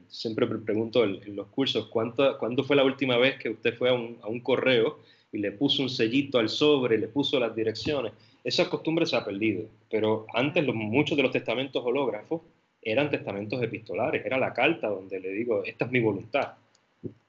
siempre 0.07 0.47
pregunto 0.47 1.03
en, 1.03 1.35
los 1.35 1.47
cursos, 1.47 1.87
¿cuánto, 1.87 2.37
¿cuándo 2.37 2.63
fue 2.63 2.75
la 2.75 2.83
última 2.83 3.17
vez 3.17 3.37
que 3.37 3.49
usted 3.49 3.75
fue 3.75 3.89
a 3.89 3.93
un, 3.93 4.39
correo 4.41 4.99
y 5.31 5.37
le 5.37 5.51
puso 5.51 5.83
un 5.83 5.89
sellito 5.89 6.39
al 6.39 6.49
sobre, 6.49 6.97
le 6.97 7.07
puso 7.07 7.39
las 7.39 7.55
direcciones? 7.55 8.13
esa 8.43 8.69
costumbre 8.69 9.05
se 9.05 9.15
ha 9.15 9.23
perdido, 9.23 9.65
pero 9.89 10.25
antes 10.33 10.65
muchos 10.65 11.15
de 11.15 11.23
los 11.23 11.31
testamentos 11.31 11.81
hológrafos 11.85 12.41
eran 12.81 13.09
testamentos 13.09 13.63
epistolares, 13.63 14.25
era 14.25 14.37
la 14.37 14.53
carta 14.53 14.89
donde 14.89 15.19
le 15.19 15.29
digo, 15.29 15.63
esta 15.63 15.85
es 15.85 15.91
mi 15.91 16.01
voluntad. 16.01 16.53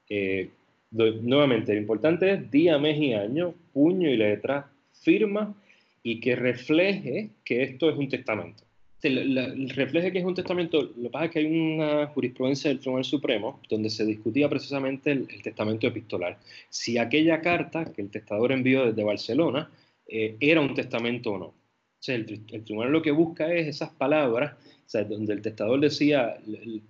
Eh, 0.08 0.50
nuevamente, 0.90 1.72
lo 1.72 1.80
importante 1.80 2.32
es 2.32 2.50
día, 2.50 2.78
mes 2.78 2.98
y 2.98 3.12
año, 3.12 3.54
puño 3.72 4.10
y 4.10 4.16
letra, 4.16 4.68
firma 4.92 5.54
y 6.02 6.20
que 6.20 6.34
refleje 6.34 7.30
que 7.44 7.62
esto 7.62 7.88
es 7.88 7.96
un 7.96 8.08
testamento. 8.08 8.64
El, 9.08 9.68
refleje 9.70 10.12
que 10.12 10.18
es 10.18 10.24
un 10.24 10.34
testamento, 10.34 10.82
lo 10.82 11.02
que 11.02 11.10
pasa 11.10 11.24
es 11.26 11.30
que 11.30 11.38
hay 11.40 11.46
una 11.46 12.06
jurisprudencia 12.08 12.70
del 12.70 12.80
Tribunal 12.80 13.04
Supremo 13.04 13.60
donde 13.68 13.90
se 13.90 14.04
discutía 14.04 14.48
precisamente 14.48 15.12
el, 15.12 15.42
testamento 15.42 15.86
epistolar. 15.86 16.38
Si 16.70 16.96
aquella 16.98 17.40
carta 17.40 17.84
que 17.84 18.02
el 18.02 18.10
testador 18.10 18.52
envió 18.52 18.86
desde 18.86 19.04
Barcelona 19.04 19.70
eh, 20.06 20.36
era 20.40 20.60
un 20.60 20.74
testamento 20.74 21.32
o 21.32 21.38
no. 21.38 21.46
O 21.46 22.12
el, 22.12 22.64
tribunal 22.64 22.92
lo 22.92 23.02
que 23.02 23.10
busca 23.10 23.52
es 23.52 23.66
esas 23.66 23.90
palabras, 23.90 24.54
o 24.54 24.88
sea, 24.88 25.04
donde 25.04 25.32
el 25.32 25.40
testador 25.40 25.80
decía, 25.80 26.36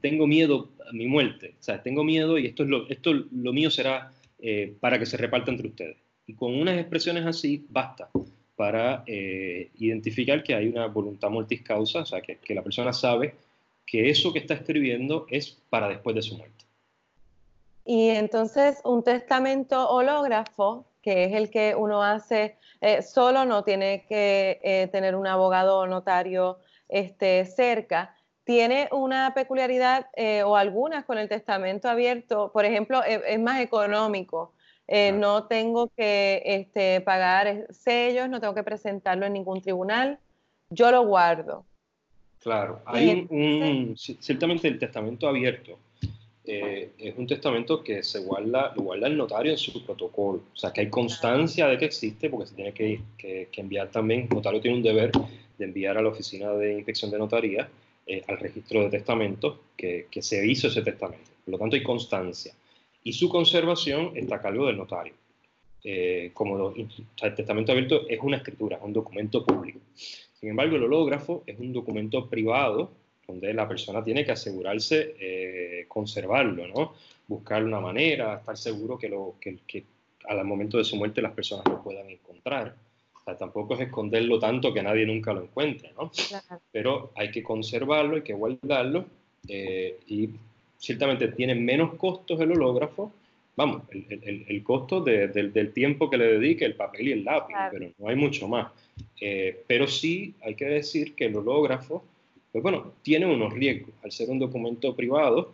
tengo 0.01 0.27
miedo 0.27 0.71
a 0.89 0.93
mi 0.93 1.07
muerte, 1.07 1.55
tengo 1.85 2.03
miedo 2.03 2.37
y 2.39 2.47
esto, 2.47 2.65
es 2.65 2.99
lo 3.31 3.53
mío 3.53 3.71
será 3.71 4.13
eh, 4.41 4.75
para 4.81 4.99
que 4.99 5.07
se 5.07 5.17
reparta 5.17 5.51
entre 5.51 5.69
ustedes. 5.69 5.97
Y 6.27 6.35
con 6.35 6.55
unas 6.55 6.79
expresiones 6.79 7.25
así 7.27 7.65
basta 7.69 8.11
para 8.57 9.03
eh, 9.07 9.71
identificar 9.79 10.43
que 10.43 10.55
hay 10.55 10.69
una 10.69 10.87
voluntad 10.87 11.31
multiscausa, 11.31 12.01
o 12.01 12.07
sea, 12.07 12.21
que, 12.21 12.37
que 12.37 12.55
la 12.55 12.63
persona 12.63 12.93
sabe 12.93 13.35
que 13.87 14.11
eso 14.11 14.33
que 14.33 14.39
está 14.39 14.55
escribiendo 14.55 15.27
es 15.29 15.59
para 15.69 15.89
después 15.89 16.15
de 16.17 16.23
su 16.23 16.37
muerte. 16.37 16.65
Y 17.85 18.09
entonces 18.11 18.81
un 18.85 19.03
testamento 19.03 19.89
hológrafo, 19.91 20.87
que 21.03 21.25
es 21.25 21.35
el 21.35 21.51
que 21.51 21.75
uno 21.77 22.03
hace 22.03 22.57
eh, 22.81 23.03
solo, 23.03 23.45
no 23.45 23.63
tiene 23.63 24.05
que 24.09 24.61
eh, 24.63 24.89
tener 24.91 25.17
un 25.17 25.27
abogado 25.27 25.79
o 25.79 25.87
notario 25.87 26.59
este, 26.89 27.45
cerca, 27.45 28.17
tiene 28.45 28.89
una 28.93 29.33
peculiaridad 29.35 30.07
o 30.45 30.55
algunas 30.55 31.07
con 31.07 31.17
el 31.17 31.31
testamento 31.31 31.89
abierto, 31.89 32.53
por 32.53 32.67
ejemplo, 32.67 33.03
es 33.03 33.41
más 33.41 33.63
económico 33.63 34.53
eh, 34.87 35.13
no 35.13 35.45
tengo 35.45 35.91
que 35.97 36.43
este, 36.45 37.01
pagar 37.01 37.67
sellos, 37.71 38.29
no 38.29 38.41
tengo 38.41 38.55
que 38.55 38.63
presentarlo 38.63 39.27
en 39.27 39.33
ningún 39.33 39.61
tribunal, 39.61 40.19
yo 40.71 40.91
lo 40.91 41.07
guardo. 41.07 41.65
Claro, 42.41 42.83
hay 42.85 43.27
un, 43.31 43.95
ciertamente 43.97 44.69
el 44.69 44.79
testamento 44.79 45.27
abierto 45.27 45.79
eh, 46.47 46.91
es 46.99 47.17
un 47.17 47.27
testamento 47.27 47.83
que 47.83 48.03
se 48.03 48.19
guarda, 48.19 48.75
lo 48.77 48.83
guarda 48.83 49.07
el 49.07 49.17
notario 49.17 49.53
en 49.53 49.57
su 49.57 49.83
protocolo, 49.83 50.43
o 50.53 50.57
sea 50.57 50.71
que 50.71 50.83
hay 50.83 50.91
constancia 50.91 51.67
de 51.67 51.79
que 51.79 51.87
existe 51.87 52.29
porque 52.29 52.49
se 52.49 52.55
tiene 52.55 52.73
que, 52.75 53.49
enviar 53.57 53.91
también, 53.91 54.27
el 54.29 54.29
notario 54.29 54.61
tiene 54.61 54.77
un 54.77 54.83
deber 54.83 55.11
de 55.57 55.65
enviar 55.65 55.97
a 55.97 56.03
la 56.03 56.11
oficina 56.11 56.53
de 56.53 56.75
inspección 56.75 57.11
de 57.11 57.19
notaría 57.19 57.67
eh, 58.07 58.23
al 58.29 58.39
registro 58.39 58.83
de 58.83 58.91
testamentos 58.91 59.57
que, 59.75 60.09
que 60.11 60.21
se 60.21 60.47
hizo 60.47 60.69
ese 60.69 60.83
testamento, 60.83 61.31
por 61.47 61.53
lo 61.53 61.59
tanto 61.59 61.77
hay 61.77 61.83
constancia 61.83 62.53
y 63.05 63.13
su 63.13 63.29
conservación 63.29 64.13
está 64.17 64.37
a 64.37 64.43
cargo 64.43 64.67
del 64.67 64.79
notario. 64.79 65.15
Eh, 65.87 66.31
como 66.33 66.73
el 66.75 67.35
testamento 67.35 67.73
abierto 67.73 68.09
es 68.09 68.19
una 68.23 68.39
escritura, 68.39 68.79
es 68.79 68.83
un 68.83 68.95
documento 68.95 69.45
público. 69.45 69.81
Sin 69.95 70.49
embargo, 70.49 70.77
el 70.77 70.85
hológrafo 70.85 71.45
es 71.47 71.59
un 71.61 71.73
documento 71.73 72.29
privado 72.29 72.91
donde 73.27 73.53
la 73.53 73.69
persona 73.69 74.03
tiene 74.03 74.25
que 74.25 74.33
asegurarse 74.33 75.15
eh, 75.21 75.85
conservarlo, 75.89 76.67
¿no? 76.67 76.95
buscar 77.27 77.65
una 77.65 77.81
manera, 77.81 78.37
estar 78.37 78.57
seguro 78.57 78.99
que, 78.99 79.09
lo, 79.09 79.37
que, 79.41 79.59
que, 79.67 79.85
al 80.27 80.45
momento 80.45 80.79
de 80.79 80.85
su 80.85 80.97
muerte 80.97 81.23
las 81.23 81.33
personas 81.33 81.67
lo 81.67 81.83
puedan 81.83 82.09
encontrar. 82.11 82.75
O 83.15 83.25
sea, 83.25 83.37
tampoco 83.37 83.75
es 83.75 83.81
esconderlo 83.81 84.39
tanto 84.39 84.73
que 84.73 84.83
nadie 84.83 85.07
nunca 85.07 85.33
lo 85.33 85.43
encuentre, 85.43 85.93
¿no? 85.97 86.11
Pero 86.73 87.13
hay 87.15 87.31
que 87.31 87.43
conservarlo, 87.43 88.17
hay 88.17 88.23
que 88.23 88.35
guardarlo 88.35 89.07
eh, 89.49 89.99
y 90.07 90.31
ciertamente 90.79 91.29
tiene 91.29 91.55
menos 91.55 91.95
costos 91.95 92.41
el 92.41 92.53
hológrafo, 92.53 93.13
vamos, 93.57 93.83
el, 93.91 94.63
costo 94.63 95.01
del, 95.01 95.73
tiempo 95.73 96.11
que 96.11 96.19
le 96.19 96.39
dedique 96.39 96.65
el 96.65 96.75
papel 96.75 97.09
y 97.09 97.13
el 97.13 97.25
lápiz, 97.25 97.55
pero 97.71 97.91
no 97.99 98.09
hay 98.09 98.17
mucho 98.17 98.49
más. 98.49 98.73
Eh, 99.21 99.65
pero 99.67 99.87
sí 99.87 100.35
hay 100.43 100.55
que 100.55 100.67
decir 100.67 101.15
que 101.15 101.27
el 101.27 101.37
hológrafo, 101.37 102.05
pues 102.53 102.63
bueno, 102.63 102.93
tiene 103.03 103.27
unos 103.27 103.53
riesgos. 103.53 103.95
Al 104.03 104.13
ser 104.13 104.31
un 104.31 104.39
documento 104.39 104.95
privado, 104.95 105.53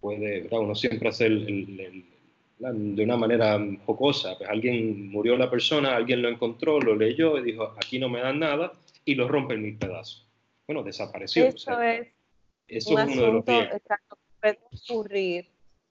puede 0.00 0.46
uno 0.50 0.74
siempre 0.74 1.08
hacer 1.08 1.32
de 1.38 3.04
una 3.04 3.16
manera 3.16 3.60
jocosa, 3.84 4.36
pues 4.38 4.48
alguien 4.48 5.10
murió 5.10 5.36
la 5.36 5.50
persona, 5.50 5.96
alguien 5.96 6.22
lo 6.22 6.28
encontró, 6.28 6.80
lo 6.80 6.94
leyó 6.94 7.38
y 7.38 7.42
dijo, 7.42 7.74
aquí 7.76 7.98
no 7.98 8.08
me 8.08 8.20
dan 8.20 8.38
nada, 8.38 8.72
y 9.04 9.14
lo 9.14 9.28
rompe 9.28 9.54
en 9.54 9.62
mil 9.62 9.76
pedazos. 9.76 10.26
Bueno, 10.66 10.82
desapareció. 10.82 11.46
Eso 11.46 11.80
es, 11.80 12.08
eso 12.66 12.98
es 12.98 13.16
uno 13.16 13.22
de 13.22 13.32
los 13.32 13.44
riesgos 13.44 13.82
puede 14.40 14.58
ocurrir. 14.88 15.46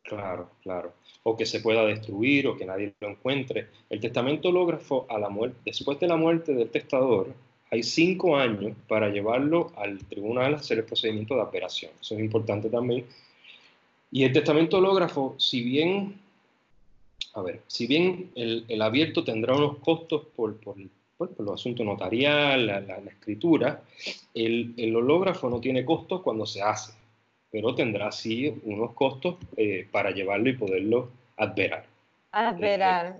Claro, 0.05 0.51
claro. 0.61 0.93
O 1.23 1.35
que 1.35 1.45
se 1.45 1.59
pueda 1.59 1.83
destruir 1.85 2.47
o 2.47 2.55
que 2.55 2.65
nadie 2.65 2.93
lo 2.99 3.09
encuentre. 3.09 3.69
El 3.89 3.99
testamento 3.99 4.49
hológrafo, 4.49 5.07
a 5.09 5.17
la 5.17 5.29
muerte, 5.29 5.57
después 5.65 5.99
de 5.99 6.07
la 6.07 6.15
muerte 6.15 6.53
del 6.53 6.69
testador, 6.69 7.33
hay 7.71 7.81
cinco 7.81 8.37
años 8.37 8.77
para 8.87 9.09
llevarlo 9.09 9.71
al 9.75 10.05
tribunal 10.05 10.53
a 10.53 10.57
hacer 10.57 10.77
el 10.77 10.85
procedimiento 10.85 11.35
de 11.35 11.41
apelación. 11.41 11.91
Eso 11.99 12.13
es 12.13 12.19
importante 12.19 12.69
también. 12.69 13.05
Y 14.11 14.23
el 14.23 14.31
testamento 14.31 14.77
hológrafo, 14.77 15.35
si 15.39 15.63
bien, 15.63 16.19
a 17.33 17.41
ver, 17.41 17.61
si 17.65 17.87
bien 17.87 18.31
el, 18.35 18.81
abierto 18.81 19.23
tendrá 19.23 19.55
unos 19.55 19.77
costos 19.79 20.27
por, 20.35 20.55
por, 20.57 20.75
por, 21.17 21.31
los 21.39 21.59
asuntos 21.59 21.83
notarial, 21.83 22.67
la, 22.67 22.79
la, 22.79 22.97
escritura, 22.97 23.81
el, 24.35 24.75
el 24.77 24.95
hológrafo 24.95 25.49
no 25.49 25.59
tiene 25.59 25.83
costos 25.83 26.21
cuando 26.21 26.45
se 26.45 26.61
hace 26.61 26.93
pero 27.55 27.73
tendrá 27.73 28.11
sí 28.11 28.53
unos 28.65 28.91
costos 28.91 29.37
eh, 29.55 29.87
para 29.89 30.11
llevarlo 30.11 30.49
y 30.49 30.57
poderlo 30.57 31.09
adverar. 31.37 31.85
Adverar. 32.33 33.17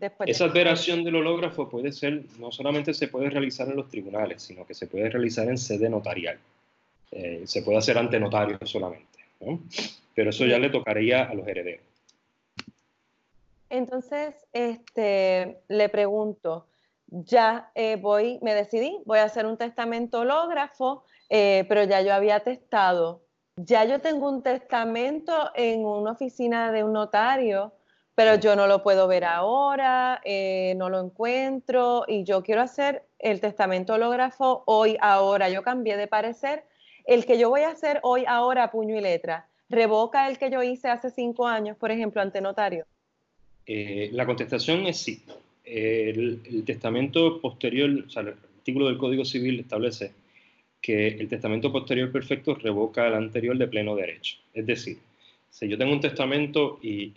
Eh, 0.00 0.10
Esa 0.24 0.46
adveración 0.46 1.04
del 1.04 1.16
hológrafo 1.16 1.68
puede 1.68 1.92
ser, 1.92 2.22
no 2.38 2.50
solamente 2.50 2.94
se 2.94 3.08
puede 3.08 3.28
realizar 3.28 3.68
en 3.68 3.76
los 3.76 3.90
tribunales, 3.90 4.42
sino 4.42 4.66
que 4.66 4.72
se 4.72 4.86
puede 4.86 5.10
realizar 5.10 5.46
en 5.48 5.58
sede 5.58 5.90
notarial. 5.90 6.38
Eh, 7.10 7.42
se 7.44 7.60
puede 7.60 7.76
hacer 7.76 7.98
ante 7.98 8.18
notario 8.18 8.58
solamente, 8.62 9.18
pero 10.14 10.30
eso 10.30 10.46
ya 10.46 10.58
le 10.58 10.70
tocaría 10.70 11.24
a 11.24 11.34
los 11.34 11.46
herederos. 11.46 11.84
Entonces, 13.68 14.34
este, 14.54 15.58
le 15.68 15.90
pregunto, 15.90 16.64
ya 17.08 17.70
voy, 18.00 18.38
me 18.40 18.54
decidí, 18.54 18.96
voy 19.04 19.18
a 19.18 19.24
hacer 19.24 19.44
un 19.44 19.58
testamento 19.58 20.20
hológrafo, 20.20 21.04
pero 21.28 21.84
ya 21.84 22.00
yo 22.00 22.14
había 22.14 22.40
testado 22.40 23.25
ya 23.56 23.84
yo 23.86 24.00
tengo 24.00 24.28
un 24.28 24.42
testamento 24.42 25.50
en 25.54 25.84
una 25.84 26.12
oficina 26.12 26.70
de 26.72 26.84
un 26.84 26.92
notario, 26.92 27.72
pero 28.14 28.36
yo 28.36 28.54
no 28.54 28.66
lo 28.66 28.82
puedo 28.82 29.08
ver 29.08 29.24
ahora, 29.24 30.20
eh, 30.24 30.74
no 30.76 30.90
lo 30.90 31.00
encuentro 31.00 32.04
y 32.06 32.24
yo 32.24 32.42
quiero 32.42 32.62
hacer 32.62 33.02
el 33.18 33.40
testamento 33.40 33.94
hológrafo 33.94 34.62
hoy, 34.66 34.96
ahora. 35.00 35.48
Yo 35.48 35.62
cambié 35.62 35.96
de 35.96 36.06
parecer. 36.06 36.64
El 37.06 37.24
que 37.24 37.38
yo 37.38 37.48
voy 37.50 37.62
a 37.62 37.70
hacer 37.70 38.00
hoy, 38.02 38.24
ahora, 38.26 38.70
puño 38.70 38.96
y 38.96 39.00
letra, 39.00 39.48
¿revoca 39.68 40.28
el 40.28 40.38
que 40.38 40.50
yo 40.50 40.62
hice 40.62 40.88
hace 40.88 41.10
cinco 41.10 41.46
años, 41.46 41.76
por 41.76 41.90
ejemplo, 41.90 42.20
ante 42.20 42.40
notario? 42.40 42.84
Eh, 43.66 44.10
la 44.12 44.26
contestación 44.26 44.86
es 44.86 44.98
sí. 44.98 45.22
el, 45.64 46.42
el, 46.44 46.64
testamento 46.64 47.40
posterior, 47.40 47.90
o 48.06 48.10
sea, 48.10 48.22
el 48.22 48.28
artículo 48.28 48.86
del 48.86 48.98
Código 48.98 49.24
Civil 49.24 49.60
establece 49.60 50.12
que 50.80 51.08
el 51.08 51.28
testamento 51.28 51.72
posterior 51.72 52.12
perfecto 52.12 52.54
revoca 52.54 53.06
el 53.06 53.14
anterior 53.14 53.56
de 53.58 53.66
pleno 53.66 53.96
derecho. 53.96 54.36
Es 54.54 54.66
decir, 54.66 54.98
si 55.50 55.68
yo 55.68 55.78
tengo 55.78 55.92
un 55.92 56.00
testamento 56.00 56.78
y 56.82 57.12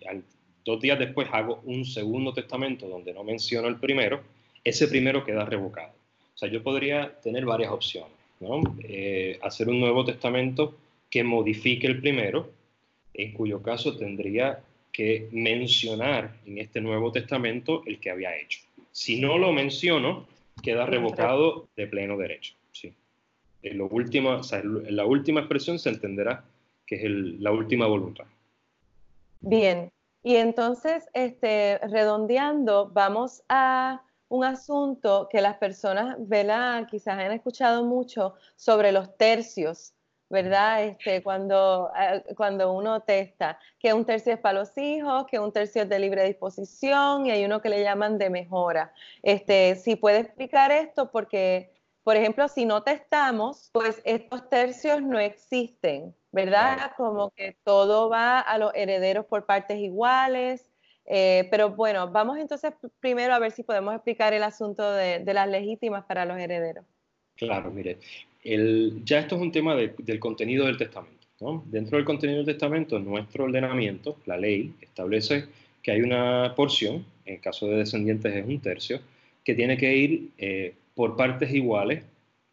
dos 0.65 0.82
días 0.82 0.98
después 0.98 1.28
hago 1.32 1.62
un 1.65 1.86
segundo 1.86 2.34
testamento 2.34 2.88
donde 2.88 3.13
no 3.13 3.24
menciono 3.24 3.67
el 3.67 3.78
primero, 3.78 4.22
ese 4.63 4.88
primero 4.88 5.24
queda 5.24 5.45
revocado. 5.45 5.91
O 6.36 6.38
sea, 6.38 6.50
yo 6.50 6.63
podría 6.63 7.19
tener 7.22 7.45
varias 7.45 7.72
opciones. 7.72 8.13
¿no? 8.39 8.62
Eh, 8.84 9.38
hacer 9.41 9.67
un 9.67 9.80
nuevo 9.80 10.06
testamento 10.06 10.78
que 11.10 11.24
modifique 11.24 11.88
el 11.88 12.00
primero, 12.00 12.52
en 13.13 13.34
cuyo 13.34 13.62
caso 13.62 13.98
tendría 13.98 14.62
que 14.91 15.28
mencionar 15.32 16.36
en 16.45 16.58
este 16.58 16.82
nuevo 16.82 17.12
testamento 17.12 17.84
el 17.86 18.00
que 18.00 18.12
había 18.12 18.38
hecho. 18.38 18.60
Si 18.91 19.19
no 19.19 19.38
lo 19.38 19.52
menciono, 19.52 20.28
queda 20.63 20.86
revocado 20.86 21.67
de 21.76 21.88
pleno 21.88 22.17
derecho 22.17 22.54
en, 23.62 23.78
la 24.95 25.06
última 25.06 25.39
expresión 25.39 25.80
se 25.80 25.89
entenderá 25.89 26.43
que 26.86 26.95
es 26.95 27.04
la 27.39 27.52
última 27.52 27.86
voluntad. 27.88 28.26
Bien, 29.41 29.91
y 30.24 30.36
entonces, 30.36 31.08
este, 31.13 31.78
redondeando, 31.80 32.89
vamos 32.89 33.43
a 33.48 34.02
un 34.28 34.43
asunto 34.43 35.28
que 35.32 35.41
las 35.41 35.58
personas, 35.58 36.17
¿verdad? 36.19 36.88
Quizás 36.89 37.19
han 37.19 37.32
escuchado 37.32 37.86
mucho 37.86 38.36
sobre 38.56 38.91
los 38.91 39.15
tercios. 39.17 39.93
¿verdad? 40.30 40.84
Este, 40.84 41.24
cuando, 41.24 41.91
eh, 42.00 42.24
cuando 42.36 42.72
uno 42.72 43.02
testa, 43.02 43.58
que 43.80 43.93
un 43.93 44.06
tercio 44.06 44.34
es 44.34 44.39
para 44.39 44.60
los 44.60 44.78
hijos, 44.78 45.26
que 45.26 45.39
un 45.39 45.52
tercio 45.52 45.84
es 45.84 45.89
de 45.89 46.00
libre 46.00 46.24
disposición 46.24 47.26
y 47.26 47.32
hay 47.32 47.43
uno 47.45 47.62
que 47.62 47.69
le 47.69 47.82
llaman 47.82 48.17
de 48.17 48.30
mejora. 48.30 48.93
Este, 49.24 49.76
si 49.76 49.95
puede 49.95 50.19
explicar 50.19 50.72
esto, 50.72 51.10
porque, 51.12 51.72
por 52.04 52.16
ejemplo, 52.16 52.48
si 52.48 52.66
no 52.66 52.84
testamos, 52.84 53.70
pues 53.72 54.02
estos 54.06 54.50
tercios 54.50 55.02
no 55.02 55.20
existen, 55.20 56.16
¿verdad? 56.32 56.92
Como 56.98 57.32
que 57.32 57.58
todo 57.64 58.10
va 58.10 58.40
a 58.40 58.58
los 58.58 58.72
herederos 58.76 59.26
por 59.26 59.46
partes 59.46 59.78
iguales. 59.80 60.66
Eh, 61.06 61.48
pero 61.50 61.72
bueno, 61.72 62.12
vamos 62.12 62.38
entonces 62.38 62.72
primero 63.00 63.34
a 63.34 63.40
ver 63.40 63.52
si 63.52 63.64
podemos 63.64 63.96
explicar 63.96 64.34
el 64.34 64.44
asunto 64.44 64.92
de, 64.92 65.20
de 65.20 65.34
las 65.34 65.48
legítimas 65.48 66.06
para 66.06 66.24
los 66.26 66.38
herederos. 66.38 66.86
Claro, 67.36 67.72
mire, 67.72 67.98
ya 69.04 69.20
esto 69.20 69.36
es 69.36 69.42
un 69.42 69.52
tema 69.52 69.76
del 69.76 70.20
contenido 70.20 70.66
del 70.66 70.78
testamento. 70.78 71.20
Dentro 71.66 71.98
del 71.98 72.06
contenido 72.06 72.40
del 72.40 72.48
testamento, 72.48 73.00
nuestro 73.00 73.46
ordenamiento, 73.46 74.18
la 74.26 74.38
ley, 74.38 74.74
establece 74.82 75.46
que 75.82 75.92
hay 75.92 76.02
una 76.02 76.54
porción, 76.56 77.06
en 77.26 77.36
el 77.36 77.42
caso 77.42 77.68
de 77.68 77.78
descendientes 77.78 78.36
es 78.36 78.46
un 78.46 78.60
tercio, 78.60 79.00
que 79.44 79.56
tiene 79.56 79.78
que 79.78 79.96
ir 79.96 80.32
eh, 80.38 80.74
por 81.00 81.16
partes 81.16 81.54
iguales 81.54 82.04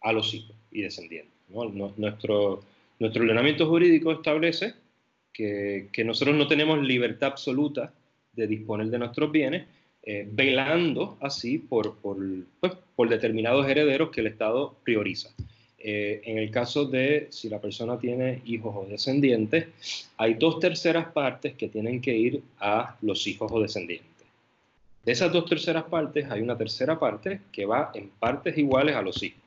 a 0.03 0.13
los 0.13 0.33
hijos 0.33 0.55
y 0.71 0.83
descendientes. 0.83 1.33
Nuestro, 1.49 2.63
ordenamiento 3.01 3.67
jurídico 3.67 4.13
establece 4.13 4.73
que, 5.33 5.91
nosotros 6.05 6.37
no 6.37 6.47
tenemos 6.47 6.81
libertad 6.81 7.31
absoluta 7.31 7.93
de 8.35 8.47
disponer 8.47 8.87
de 8.87 9.01
nuestros 9.01 9.33
bienes, 9.33 9.67
eh, 10.05 10.29
velando 10.31 11.19
así 11.21 11.59
pues, 11.59 11.89
por 12.95 13.09
determinados 13.09 13.69
herederos 13.69 14.11
que 14.11 14.21
el 14.21 14.29
Estado 14.29 14.77
prioriza. 14.85 15.31
Eh, 15.77 16.21
en 16.23 16.39
el 16.39 16.49
caso 16.53 16.85
de 16.85 17.27
si 17.31 17.49
la 17.49 17.61
persona 17.61 17.99
tiene 17.99 18.43
hijos 18.45 18.77
o 18.77 18.87
descendientes, 18.89 20.09
hay 20.19 20.35
dos 20.35 20.61
terceras 20.61 21.09
partes 21.09 21.55
que 21.55 21.67
tienen 21.67 22.01
que 22.01 22.17
ir 22.17 22.43
a 22.61 22.97
los 23.03 23.27
hijos 23.27 23.51
o 23.51 23.61
descendientes. 23.61 24.16
De 25.07 25.13
esas 25.13 25.33
dos 25.33 25.47
terceras 25.47 25.85
partes, 25.85 26.29
hay 26.29 26.41
una 26.41 26.59
tercera 26.59 26.99
parte 26.99 27.43
que 27.53 27.65
va 27.65 27.93
en 27.95 28.11
partes 28.11 28.59
iguales 28.59 28.97
a 28.97 29.03
los 29.03 29.23
hijos. 29.23 29.41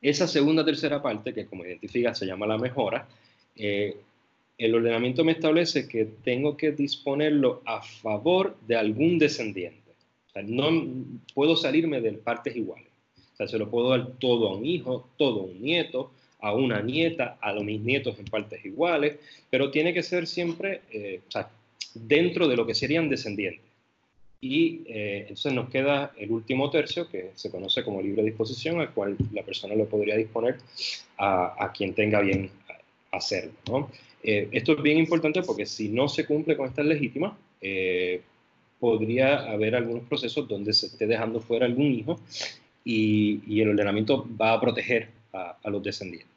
Esa 0.00 0.26
segunda 0.26 0.64
tercera 0.64 1.02
parte, 1.02 1.34
que 1.34 1.44
como 1.44 1.66
identifica 1.66 2.14
se 2.14 2.24
llama 2.24 2.46
la 2.46 2.56
mejora, 2.56 3.06
eh, 3.54 3.94
el 4.56 4.74
ordenamiento 4.74 5.22
me 5.22 5.32
establece 5.32 5.86
que 5.86 6.06
tengo 6.24 6.56
que 6.56 6.72
disponerlo 6.72 7.60
a 7.66 7.82
favor 7.82 8.56
de 8.66 8.76
algún 8.76 9.18
descendiente. 9.18 9.92
no 10.44 10.70
puedo 11.34 11.54
salirme 11.54 12.00
de 12.00 12.12
partes 12.12 12.56
iguales. 12.56 12.88
O 13.34 13.36
sea, 13.36 13.48
se 13.48 13.58
lo 13.58 13.68
puedo 13.68 13.90
dar 13.90 14.12
todo 14.18 14.48
a 14.48 14.56
un 14.56 14.64
hijo, 14.64 15.10
todo 15.18 15.40
a 15.40 15.44
un 15.44 15.60
nieto, 15.60 16.10
a 16.40 16.54
una 16.54 16.80
nieta, 16.80 17.36
a 17.38 17.52
los 17.52 17.64
mis 17.64 17.82
nietos 17.82 18.18
en 18.18 18.24
partes 18.24 18.64
iguales, 18.64 19.18
pero 19.50 19.70
tiene 19.70 19.92
que 19.92 20.02
ser 20.02 20.26
siempre 20.26 20.80
eh, 20.90 21.20
o 21.28 21.30
sea, 21.30 21.50
dentro 21.92 22.48
de 22.48 22.56
lo 22.56 22.66
que 22.66 22.74
serían 22.74 23.10
descendientes. 23.10 23.65
Y 24.40 24.82
eh, 24.86 25.20
entonces 25.22 25.52
nos 25.52 25.70
queda 25.70 26.12
el 26.18 26.30
último 26.30 26.70
tercio, 26.70 27.08
que 27.08 27.30
se 27.34 27.50
conoce 27.50 27.82
como 27.82 28.02
libre 28.02 28.22
disposición, 28.22 28.80
al 28.80 28.92
cual 28.92 29.16
la 29.32 29.42
persona 29.42 29.74
lo 29.74 29.86
podría 29.86 30.16
disponer 30.16 30.56
a, 31.16 31.64
a 31.64 31.72
quien 31.72 31.94
tenga 31.94 32.20
bien 32.20 32.50
hacerlo. 33.12 33.52
¿no? 33.68 33.90
Eh, 34.22 34.48
esto 34.52 34.72
es 34.72 34.82
bien 34.82 34.98
importante 34.98 35.42
porque 35.42 35.66
si 35.66 35.88
no 35.88 36.08
se 36.08 36.26
cumple 36.26 36.56
con 36.56 36.68
estas 36.68 36.86
legítimas, 36.86 37.32
podría 38.78 39.50
haber 39.50 39.74
algunos 39.74 40.04
procesos 40.04 40.46
donde 40.46 40.72
se 40.72 40.86
esté 40.86 41.06
dejando 41.06 41.40
fuera 41.40 41.66
algún 41.66 41.92
hijo 41.92 42.20
y, 42.86 43.60
el 43.60 43.70
ordenamiento 43.70 44.26
va 44.40 44.52
a 44.52 44.60
proteger 44.60 45.08
a, 45.32 45.68
los 45.68 45.82
descendientes. 45.82 46.30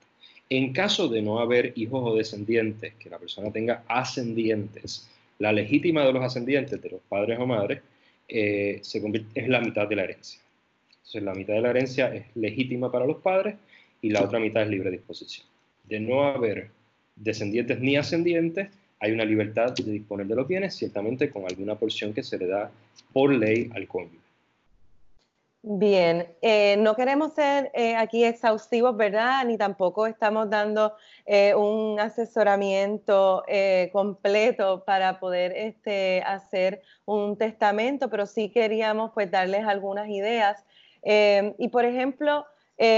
En 0.50 0.74
caso 0.74 1.08
de 1.08 1.22
no 1.22 1.40
haber 1.40 1.74
hijos 1.76 2.02
o 2.04 2.16
descendientes, 2.16 2.96
que 2.96 3.10
la 3.10 3.20
persona 3.20 3.52
tenga 3.52 3.84
ascendientes, 3.88 5.08
la 5.40 5.52
legítima 5.52 6.06
de 6.06 6.14
los 6.14 6.24
ascendientes, 6.24 6.82
de 6.82 6.90
los 6.90 7.02
padres 7.02 7.40
o 7.40 7.48
madres, 7.48 7.82
eh, 8.28 8.80
se 8.84 9.02
convierte, 9.02 9.40
es 9.40 9.48
la 9.48 9.62
mitad 9.62 9.88
de 9.88 9.96
la 9.96 10.04
herencia. 10.04 10.40
Entonces, 10.90 11.24
la 11.24 11.34
mitad 11.34 11.54
de 11.56 11.62
la 11.62 11.70
herencia 11.72 12.14
es 12.14 12.26
legítima 12.36 12.92
para 12.92 13.06
los 13.06 13.18
padres 13.18 13.56
y 14.02 14.12
la 14.12 14.24
otra 14.24 14.40
mitad 14.40 14.64
es 14.64 14.70
libre 14.70 14.92
disposición. 14.92 15.48
De 15.86 16.00
no 16.00 16.24
haber 16.24 16.70
descendientes 17.16 17.80
ni 17.80 17.96
ascendientes, 17.96 18.70
hay 19.00 19.12
una 19.14 19.26
libertad 19.26 19.74
de 19.74 19.92
disponer 19.92 20.28
de 20.28 20.36
los 20.36 20.48
bienes, 20.48 20.76
ciertamente 20.76 21.30
con 21.30 21.46
alguna 21.46 21.76
porción 21.76 22.14
que 22.14 22.22
se 22.22 22.38
le 22.38 22.48
da 22.48 22.70
por 23.14 23.34
ley 23.34 23.70
al 23.74 23.88
cónyuge. 23.88 24.29
Bien, 25.62 26.34
eh, 26.42 26.78
no 26.78 26.96
queremos 26.96 27.34
ser 27.34 27.70
eh, 27.74 27.94
aquí 27.98 28.24
exhaustivos, 28.24 28.96
¿verdad? 28.96 29.44
Ni 29.46 29.58
tampoco 29.58 30.08
estamos 30.08 30.50
dando 30.50 30.96
eh, 31.26 31.54
un 31.54 32.00
asesoramiento 32.00 33.44
completo 33.92 34.86
para 34.86 35.20
poder 35.20 35.52
este, 35.58 36.22
hacer 36.26 36.82
un 37.06 37.38
testamento, 37.38 38.10
pero 38.10 38.26
sí 38.26 38.50
queríamos 38.52 39.12
pues 39.14 39.30
darles 39.32 39.66
algunas 39.66 40.08
ideas. 40.08 40.64
y 41.04 41.68
por 41.70 41.86
ejemplo, 41.86 42.46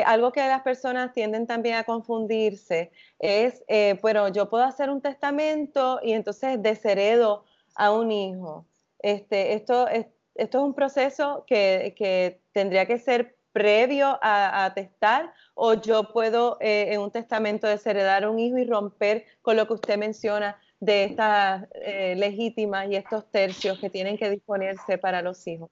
algo 0.05 0.31
que 0.31 0.41
las 0.47 0.61
personas 0.61 1.13
tienden 1.13 1.47
también 1.47 1.75
a 1.75 1.83
confundirse 1.83 2.91
es, 3.19 3.63
bueno, 4.01 4.27
yo 4.29 4.49
puedo 4.49 4.63
hacer 4.63 4.89
un 4.89 5.01
testamento 5.01 5.99
y 6.03 6.13
entonces 6.13 6.61
desheredo 6.61 7.43
a 7.75 7.91
un 7.91 8.11
hijo. 8.11 8.67
Este, 8.99 9.53
esto, 9.53 9.87
esto 10.35 10.59
es 10.59 10.63
un 10.63 10.73
proceso 10.73 11.45
que, 11.47 12.39
tendría 12.51 12.85
que 12.85 12.99
ser 12.99 13.35
previo 13.51 14.17
a, 14.21 14.71
testar 14.73 15.33
o 15.55 15.73
yo 15.73 16.11
puedo 16.13 16.57
eh, 16.61 16.93
en 16.93 17.01
un 17.01 17.11
testamento 17.11 17.67
desheredar 17.67 18.27
un 18.27 18.39
hijo 18.39 18.57
y 18.57 18.65
romper 18.65 19.25
con 19.41 19.57
lo 19.57 19.67
que 19.67 19.73
usted 19.73 19.97
menciona 19.97 20.57
de 20.79 21.03
estas 21.03 21.67
eh, 21.75 22.15
legítimas 22.17 22.89
y 22.89 22.95
estos 22.95 23.29
tercios 23.29 23.77
que 23.79 23.89
tienen 23.89 24.17
que 24.17 24.29
disponerse 24.29 24.97
para 24.97 25.21
los 25.21 25.45
hijos? 25.47 25.69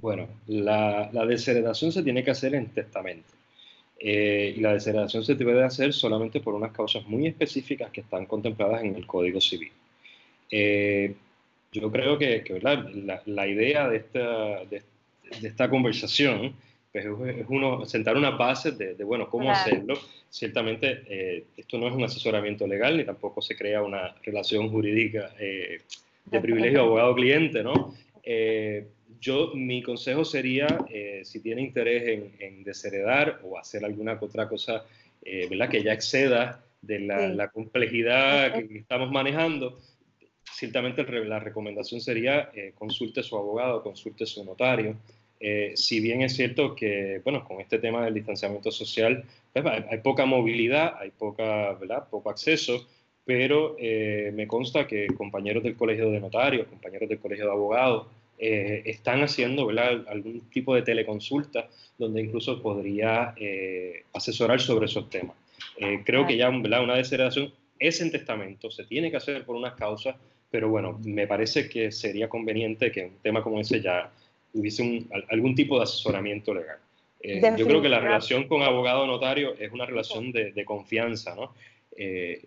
Bueno, 0.00 0.28
la, 0.46 1.10
desheredación 1.26 1.90
se 1.90 2.02
tiene 2.02 2.22
que 2.22 2.30
hacer 2.30 2.54
en 2.54 2.72
testamento. 2.72 3.32
Eh, 3.98 4.54
y 4.56 4.60
la 4.60 4.74
desheredación 4.74 5.24
se 5.24 5.34
debe 5.34 5.64
hacer 5.64 5.92
solamente 5.92 6.40
por 6.40 6.54
unas 6.54 6.72
causas 6.72 7.06
muy 7.06 7.26
específicas 7.26 7.90
que 7.90 8.02
están 8.02 8.26
contempladas 8.26 8.82
en 8.84 8.94
el 8.94 9.06
Código 9.06 9.40
Civil 9.40 9.72
yo 11.72 11.90
creo 11.90 12.18
que, 12.18 12.44
La, 13.26 13.46
idea 13.46 13.88
de 13.88 13.96
esta, 13.96 14.64
de, 14.64 14.82
esta 15.42 15.68
conversación 15.68 16.54
pues, 16.92 17.04
es 17.04 17.46
uno 17.48 17.84
sentar 17.84 18.16
unas 18.16 18.38
bases 18.38 18.78
de, 18.78 18.94
bueno, 19.04 19.28
cómo 19.28 19.50
hacerlo. 19.50 19.98
Ciertamente, 20.30 21.02
eh, 21.08 21.44
esto 21.56 21.78
no 21.78 21.88
es 21.88 21.94
un 21.94 22.04
asesoramiento 22.04 22.66
legal 22.66 22.96
ni 22.96 23.04
tampoco 23.04 23.40
se 23.40 23.56
crea 23.56 23.82
una 23.82 24.14
relación 24.22 24.70
jurídica 24.70 25.34
eh, 25.38 25.80
de 26.24 26.40
privilegio 26.40 26.80
abogado-cliente, 26.80 27.62
¿no? 27.62 27.94
Eh, 28.22 28.86
yo, 29.20 29.52
mi 29.54 29.82
consejo 29.82 30.24
sería, 30.24 30.66
si 31.22 31.40
tiene 31.40 31.62
interés 31.62 32.20
en, 32.38 32.64
desheredar 32.64 33.40
o 33.44 33.58
hacer 33.58 33.84
alguna 33.84 34.18
otra 34.20 34.48
cosa, 34.48 34.84
¿verdad? 35.22 35.70
Que 35.70 35.82
ya 35.82 35.92
exceda 35.92 36.62
de 36.82 37.00
la, 37.00 37.28
la 37.28 37.48
complejidad 37.48 38.54
que 38.54 38.78
estamos 38.78 39.10
manejando, 39.10 39.78
ciertamente 40.56 41.04
la 41.24 41.38
recomendación 41.38 42.00
sería 42.00 42.50
eh, 42.54 42.72
consulte 42.74 43.22
su 43.22 43.36
abogado, 43.36 43.82
consulte 43.82 44.24
su 44.24 44.42
notario. 44.42 44.96
Eh, 45.38 45.72
si 45.76 46.00
bien 46.00 46.22
es 46.22 46.34
cierto 46.34 46.74
que, 46.74 47.20
bueno, 47.22 47.44
con 47.44 47.60
este 47.60 47.78
tema 47.78 48.02
del 48.02 48.14
distanciamiento 48.14 48.70
social, 48.70 49.22
pues, 49.52 49.66
hay, 49.66 49.98
poca 49.98 50.24
movilidad, 50.24 50.94
hay 50.98 51.10
poca, 51.10 51.74
¿verdad? 51.74 52.08
poco 52.10 52.30
acceso, 52.30 52.86
pero 53.26 53.76
eh, 53.78 54.32
me 54.34 54.46
consta 54.46 54.86
que 54.86 55.08
compañeros 55.08 55.62
del 55.62 55.76
colegio 55.76 56.10
de 56.10 56.20
notarios, 56.20 56.68
compañeros 56.68 57.10
del 57.10 57.18
colegio 57.18 57.44
de 57.44 57.52
abogados, 57.52 58.06
están 58.38 59.22
haciendo 59.22 59.64
¿verdad? 59.64 60.04
algún 60.08 60.42
tipo 60.50 60.74
de 60.74 60.82
teleconsulta 60.82 61.70
donde 61.96 62.20
incluso 62.20 62.60
podría 62.60 63.34
asesorar 64.12 64.60
sobre 64.60 64.84
esos 64.84 65.08
temas. 65.08 65.34
creo 66.04 66.26
que 66.26 66.36
ya 66.36 66.50
¿verdad? 66.50 66.84
una 66.84 66.96
desheredación 66.96 67.50
es 67.78 67.98
en 68.02 68.10
testamento, 68.10 68.70
se 68.70 68.84
tiene 68.84 69.10
que 69.10 69.16
hacer 69.16 69.46
por 69.46 69.56
unas 69.56 69.74
causas, 69.74 70.16
pero 70.50 70.68
bueno, 70.68 70.98
me 71.04 71.26
parece 71.26 71.68
que 71.68 71.90
sería 71.92 72.28
conveniente 72.28 72.90
que 72.90 73.06
un 73.06 73.18
tema 73.22 73.42
como 73.42 73.60
ese 73.60 73.80
ya 73.80 74.10
hubiese 74.54 75.04
algún 75.28 75.54
tipo 75.54 75.76
de 75.76 75.84
asesoramiento 75.84 76.54
legal. 76.54 76.78
Eh, 77.20 77.40
yo 77.56 77.66
creo 77.66 77.82
que 77.82 77.88
la 77.88 78.00
relación 78.00 78.46
con 78.46 78.62
abogado 78.62 79.06
notario 79.06 79.54
es 79.58 79.72
una 79.72 79.86
relación 79.86 80.32
de, 80.32 80.64
confianza, 80.64 81.34
¿no? 81.34 81.54
Eh, 81.96 82.44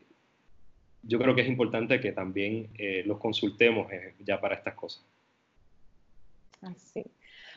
yo 1.04 1.18
creo 1.20 1.34
que 1.34 1.42
es 1.42 1.48
importante 1.48 2.00
que 2.00 2.12
también 2.12 2.70
eh, 2.78 3.04
los 3.06 3.20
consultemos 3.20 3.88
ya 4.20 4.40
para 4.40 4.56
estas 4.56 4.76
cosas. 4.76 5.04
Así. 6.62 7.06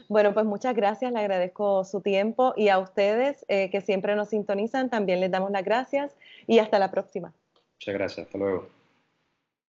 Bueno, 0.08 0.32
pues 0.34 0.46
muchas 0.46 0.74
gracias, 0.74 1.12
le 1.12 1.18
agradezco 1.18 1.84
su 1.84 2.00
tiempo 2.00 2.54
y 2.56 2.68
a 2.68 2.78
ustedes 2.78 3.44
que 3.48 3.80
siempre 3.80 4.16
nos 4.16 4.30
sintonizan, 4.30 4.90
también 4.90 5.20
les 5.20 5.30
damos 5.30 5.50
las 5.50 5.64
gracias 5.64 6.16
y 6.46 6.58
hasta 6.58 6.78
la 6.78 6.90
próxima. 6.90 7.32
Muchas 7.78 7.94
gracias, 7.94 8.26
hasta 8.26 8.38
luego. 8.38 8.81